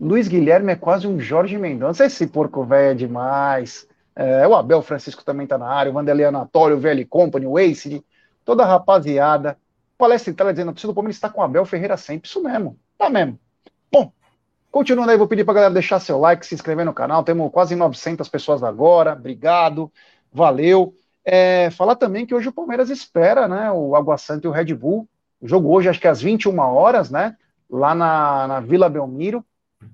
[0.00, 2.06] Luiz Guilherme é quase um Jorge Mendonça.
[2.06, 3.86] Esse Porco Velho é demais.
[4.16, 7.58] É, o Abel Francisco também está na área, o Vanderlei Anatório, o VL Company, o
[7.58, 8.04] Ace,
[8.44, 9.58] toda a rapaziada.
[9.98, 12.28] Palestra Itália dizendo, a torcida do Palmeiras está com o Abel Ferreira sempre.
[12.28, 13.38] Isso mesmo, tá mesmo.
[13.92, 14.10] Bom,
[14.70, 17.22] continuando aí, vou pedir para galera deixar seu like, se inscrever no canal.
[17.22, 19.12] Temos quase 900 pessoas agora.
[19.12, 19.92] Obrigado,
[20.32, 20.94] valeu.
[21.22, 24.74] É, falar também que hoje o Palmeiras espera né, o Água Santa e o Red
[24.74, 25.06] Bull.
[25.40, 27.36] O jogo hoje, acho que às 21 horas, né?
[27.68, 29.44] Lá na, na Vila Belmiro.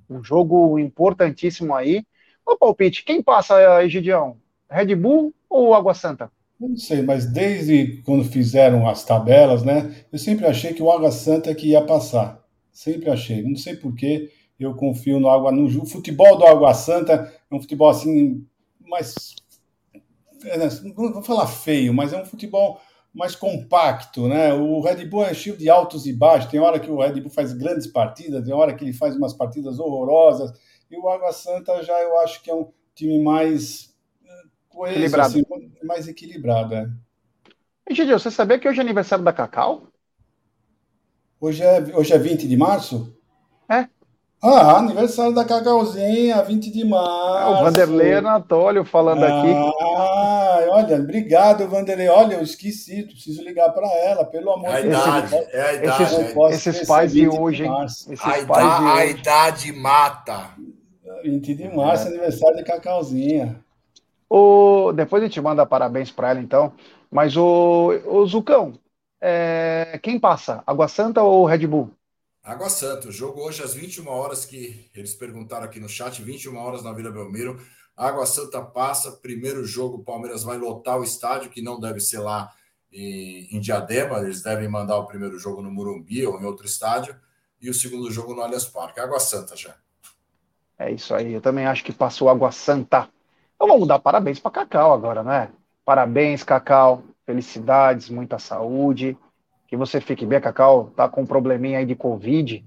[0.08, 2.04] Um jogo importantíssimo aí.
[2.44, 4.36] Ô, palpite, quem passa, Egidião?
[4.70, 6.30] Red Bull ou Água Santa?
[6.58, 9.94] Não sei, mas desde quando fizeram as tabelas, né?
[10.10, 12.42] Eu sempre achei que o Água Santa é que ia passar.
[12.72, 13.42] Sempre achei.
[13.42, 14.30] Não sei porquê.
[14.58, 15.52] Eu confio no Água.
[15.52, 18.46] No o futebol do Água Santa é um futebol assim
[18.88, 19.34] mais.
[20.82, 22.80] Não vou falar feio, mas é um futebol
[23.16, 24.52] mais compacto, né?
[24.52, 26.50] O Red Bull é cheio de altos e baixos.
[26.50, 29.32] Tem hora que o Red Bull faz grandes partidas, tem hora que ele faz umas
[29.32, 30.52] partidas horrorosas.
[30.90, 33.96] E o Água Santa já eu acho que é um time mais
[34.68, 35.28] coeso, Equilibrado.
[35.28, 35.44] assim,
[35.82, 36.74] mais equilibrado.
[36.74, 36.90] É.
[37.88, 39.88] Egidio, você sabia que hoje é aniversário da Cacau?
[41.40, 43.15] Hoje é, hoje é 20 de março?
[44.48, 44.60] É.
[44.60, 47.38] Ah, aniversário da Cacauzinha, 20 de março.
[47.38, 49.52] É o Vanderlei Anatólio falando aqui.
[49.52, 52.08] Ah, olha, obrigado, Vanderlei.
[52.08, 55.02] Olha, eu esqueci, preciso ligar para ela, pelo amor É a de Deus.
[55.02, 56.02] idade, é a idade.
[56.02, 57.70] Esses, esses pais de 20 de hoje, hein?
[57.70, 58.12] março.
[58.12, 59.10] Esses A pais de idade, a hoje.
[59.12, 60.50] idade mata.
[61.22, 63.56] 20 de março, aniversário de Cacauzinha.
[64.28, 66.72] O, depois a gente manda parabéns para ela, então.
[67.10, 68.74] Mas o, o Zucão,
[69.20, 70.62] é, quem passa?
[70.66, 71.90] Água Santa ou Red Bull?
[72.46, 76.56] Água Santa, o jogo hoje às 21 horas, que eles perguntaram aqui no chat, 21
[76.56, 77.60] horas na Vila Belmiro.
[77.96, 82.20] Água Santa passa, primeiro jogo, o Palmeiras vai lotar o estádio, que não deve ser
[82.20, 82.52] lá
[82.92, 87.16] em, em Diadema, eles devem mandar o primeiro jogo no Morumbi ou em outro estádio,
[87.60, 89.00] e o segundo jogo no Allianz Parque.
[89.00, 89.74] Água Santa já.
[90.78, 93.10] É isso aí, eu também acho que passou Água Santa.
[93.56, 95.50] Então vamos dar parabéns para Cacau agora, né?
[95.84, 97.02] Parabéns, Cacau.
[97.24, 99.18] Felicidades, muita saúde.
[99.66, 100.90] Que você fique bem, Cacau.
[100.96, 102.64] Tá com um probleminha aí de Covid.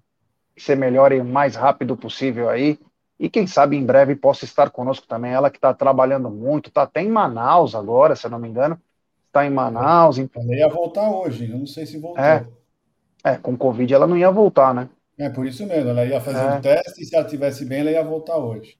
[0.55, 2.77] Que você melhore o mais rápido possível aí.
[3.19, 5.31] E quem sabe em breve possa estar conosco também.
[5.31, 8.79] Ela que está trabalhando muito, está até em Manaus agora, se eu não me engano.
[9.27, 10.17] Está em Manaus.
[10.17, 12.23] em- Ela ia voltar hoje, eu não sei se voltou.
[12.23, 12.45] É.
[13.23, 14.87] É, É, com Covid ela não ia voltar, né?
[15.35, 16.57] por isso mesmo, ela ia fazer É.
[16.57, 18.77] o teste e se ela estivesse bem, ela ia voltar hoje.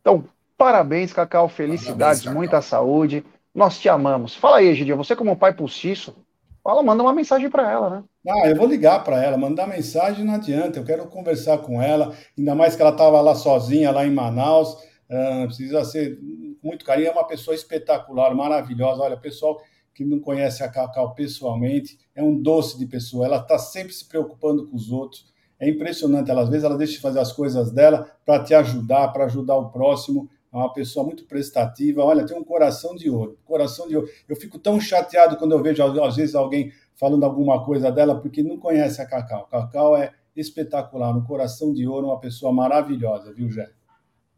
[0.00, 0.24] Então,
[0.56, 1.48] parabéns, Cacau.
[1.48, 2.34] Felicidades, Parabéns, Cacau.
[2.38, 3.24] muita saúde.
[3.52, 4.36] Nós te amamos.
[4.36, 6.14] Fala aí, Egidio, você como pai postiço,
[6.62, 8.04] fala, manda uma mensagem para ela, né?
[8.28, 10.78] Ah, eu vou ligar para ela, mandar mensagem não adianta.
[10.78, 14.76] Eu quero conversar com ela, ainda mais que ela estava lá sozinha, lá em Manaus.
[15.10, 16.18] Ah, precisa ser
[16.62, 17.08] muito carinho.
[17.08, 19.02] É uma pessoa espetacular, maravilhosa.
[19.02, 19.60] Olha, pessoal
[19.94, 23.26] que não conhece a Cacau pessoalmente, é um doce de pessoa.
[23.26, 25.26] Ela está sempre se preocupando com os outros.
[25.58, 26.30] É impressionante.
[26.30, 29.56] Ela, às vezes ela deixa de fazer as coisas dela para te ajudar, para ajudar
[29.56, 30.30] o próximo.
[30.52, 32.02] É uma pessoa muito prestativa.
[32.02, 33.38] Olha, tem um coração de ouro.
[33.44, 34.08] Coração de ouro.
[34.28, 38.42] Eu fico tão chateado quando eu vejo, às vezes, alguém falando alguma coisa dela, porque
[38.42, 39.46] não conhece a Cacau.
[39.46, 43.70] Cacau é espetacular, um coração de ouro, uma pessoa maravilhosa, viu, Jé?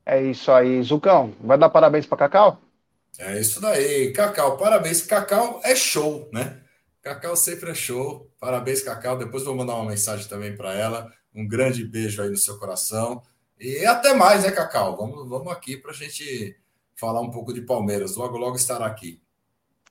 [0.05, 1.33] É isso aí, Zucão.
[1.41, 2.61] Vai dar parabéns para Cacau?
[3.19, 4.13] É isso daí.
[4.13, 5.03] Cacau, parabéns.
[5.03, 6.61] Cacau é show, né?
[7.03, 8.31] Cacau sempre é show.
[8.39, 9.17] Parabéns, Cacau.
[9.17, 11.11] Depois vou mandar uma mensagem também para ela.
[11.35, 13.23] Um grande beijo aí no seu coração.
[13.63, 14.97] E até mais, né, Cacau?
[14.97, 16.57] Vamos, vamos aqui para a gente
[16.97, 18.17] falar um pouco de Palmeiras.
[18.17, 19.23] Logo, logo estará aqui.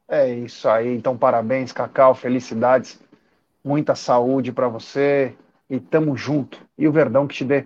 [0.10, 0.94] É isso aí.
[0.94, 2.14] Então, parabéns, Cacau.
[2.14, 3.00] Felicidades.
[3.64, 5.34] Muita saúde para você.
[5.70, 6.60] E tamo junto.
[6.78, 7.66] E o Verdão que te, dê,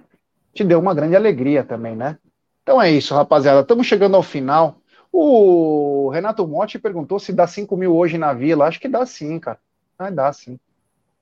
[0.53, 2.19] te deu uma grande alegria também, né?
[2.61, 3.61] Então é isso, rapaziada.
[3.61, 4.77] Estamos chegando ao final.
[5.11, 8.67] O Renato Motti perguntou se dá 5 mil hoje na Vila.
[8.67, 9.57] Acho que dá sim, cara.
[9.97, 10.59] Vai dar sim.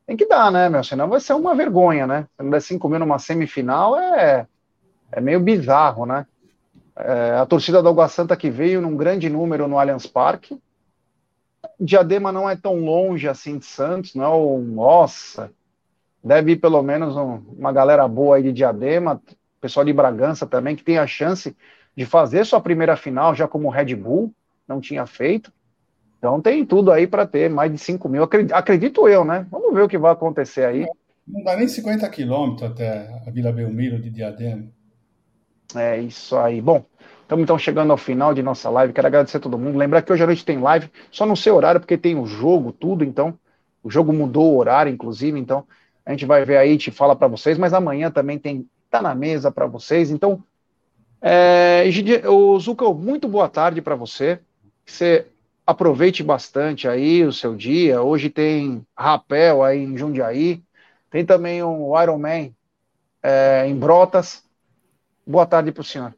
[0.06, 0.84] Tem que dar, né, meu?
[0.84, 2.28] Senão vai ser uma vergonha, né?
[2.36, 4.46] Se não der 5 mil numa semifinal é,
[5.16, 6.26] é meio bizarro, né?
[6.96, 10.60] É, a torcida do Água Santa que veio num grande número no Allianz Parque.
[11.80, 14.58] Diadema não é tão longe assim de Santos, não é o.
[14.60, 15.52] Nossa!
[16.24, 19.22] Deve ir pelo menos um, uma galera boa aí de Diadema,
[19.60, 21.56] pessoal de Bragança também, que tem a chance
[21.96, 24.34] de fazer sua primeira final já como Red Bull,
[24.68, 25.52] não tinha feito.
[26.18, 29.46] Então tem tudo aí para ter mais de 5 mil, acredito, acredito, eu, né?
[29.52, 30.88] Vamos ver o que vai acontecer aí.
[31.28, 34.64] Não dá nem 50 quilômetros até a Vila Belmiro de Diadema.
[35.76, 36.62] É isso aí.
[36.62, 36.86] Bom,
[37.22, 38.94] estamos então chegando ao final de nossa live.
[38.94, 39.78] Quero agradecer a todo mundo.
[39.78, 42.72] Lembrar que hoje à noite tem live, só não sei horário, porque tem o jogo,
[42.72, 43.38] tudo, então.
[43.84, 45.66] O jogo mudou o horário, inclusive, então
[46.06, 49.16] a gente vai ver aí, te fala para vocês, mas amanhã também tem, tá na
[49.16, 50.10] mesa para vocês.
[50.12, 50.44] Então,
[51.22, 51.84] é,
[52.28, 54.40] o Zuka, muito boa tarde para você.
[54.86, 55.28] Que você
[55.66, 58.02] aproveite bastante aí o seu dia.
[58.02, 60.62] Hoje tem rapel aí em Jundiaí.
[61.10, 62.50] Tem também o Iron Man
[63.22, 64.44] é, em Brotas.
[65.26, 66.14] Boa tarde para o senhor.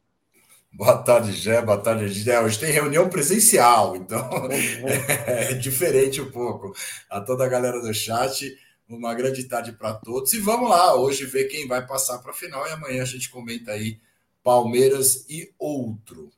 [0.72, 1.62] Boa tarde, Gé.
[1.62, 2.40] Boa tarde, Gé.
[2.40, 6.74] Hoje tem reunião presencial, então é, é diferente um pouco.
[7.08, 8.54] A toda a galera do chat,
[8.88, 10.32] uma grande tarde para todos.
[10.34, 13.30] E vamos lá, hoje ver quem vai passar para a final e amanhã a gente
[13.30, 13.98] comenta aí
[14.42, 16.30] Palmeiras e outro.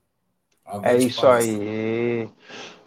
[0.64, 2.28] Avante é isso aí.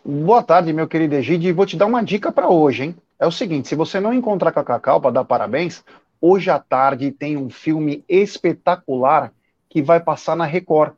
[0.05, 2.95] Boa tarde, meu querido Egide, vou te dar uma dica para hoje, hein?
[3.19, 5.83] É o seguinte, se você não encontrar com a Cacau para dar parabéns,
[6.19, 9.31] hoje à tarde tem um filme espetacular
[9.71, 10.93] que vai passar na Record.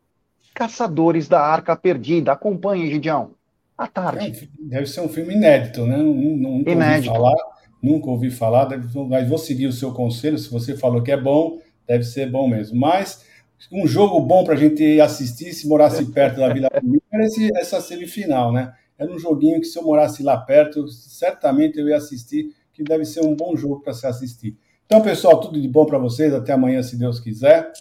[0.54, 2.32] Caçadores da Arca Perdida.
[2.32, 3.32] Acompanhe, Gidião.
[3.78, 4.50] À tarde.
[4.60, 5.98] Deve ser um filme inédito, né?
[5.98, 7.12] Nunca inédito.
[7.12, 7.36] Ouvi falar,
[7.82, 8.70] nunca ouvi falar,
[9.08, 10.40] mas vou seguir o seu conselho.
[10.40, 12.80] Se você falou que é bom, deve ser bom mesmo.
[12.80, 13.24] Mas
[13.72, 17.28] um jogo bom para a gente assistir se morasse perto da Vila era
[17.60, 18.74] essa semifinal, né?
[18.98, 23.06] Era um joguinho que se eu morasse lá perto, certamente eu ia assistir, que deve
[23.06, 24.58] ser um bom jogo para se assistir.
[24.86, 26.34] Então, pessoal, tudo de bom para vocês.
[26.34, 27.72] Até amanhã, se Deus quiser.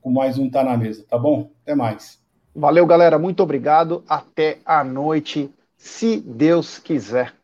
[0.00, 1.50] Com mais um Tá na Mesa, tá bom?
[1.62, 2.20] Até mais.
[2.54, 3.18] Valeu, galera.
[3.18, 4.02] Muito obrigado.
[4.08, 7.34] Até a noite, se Deus quiser.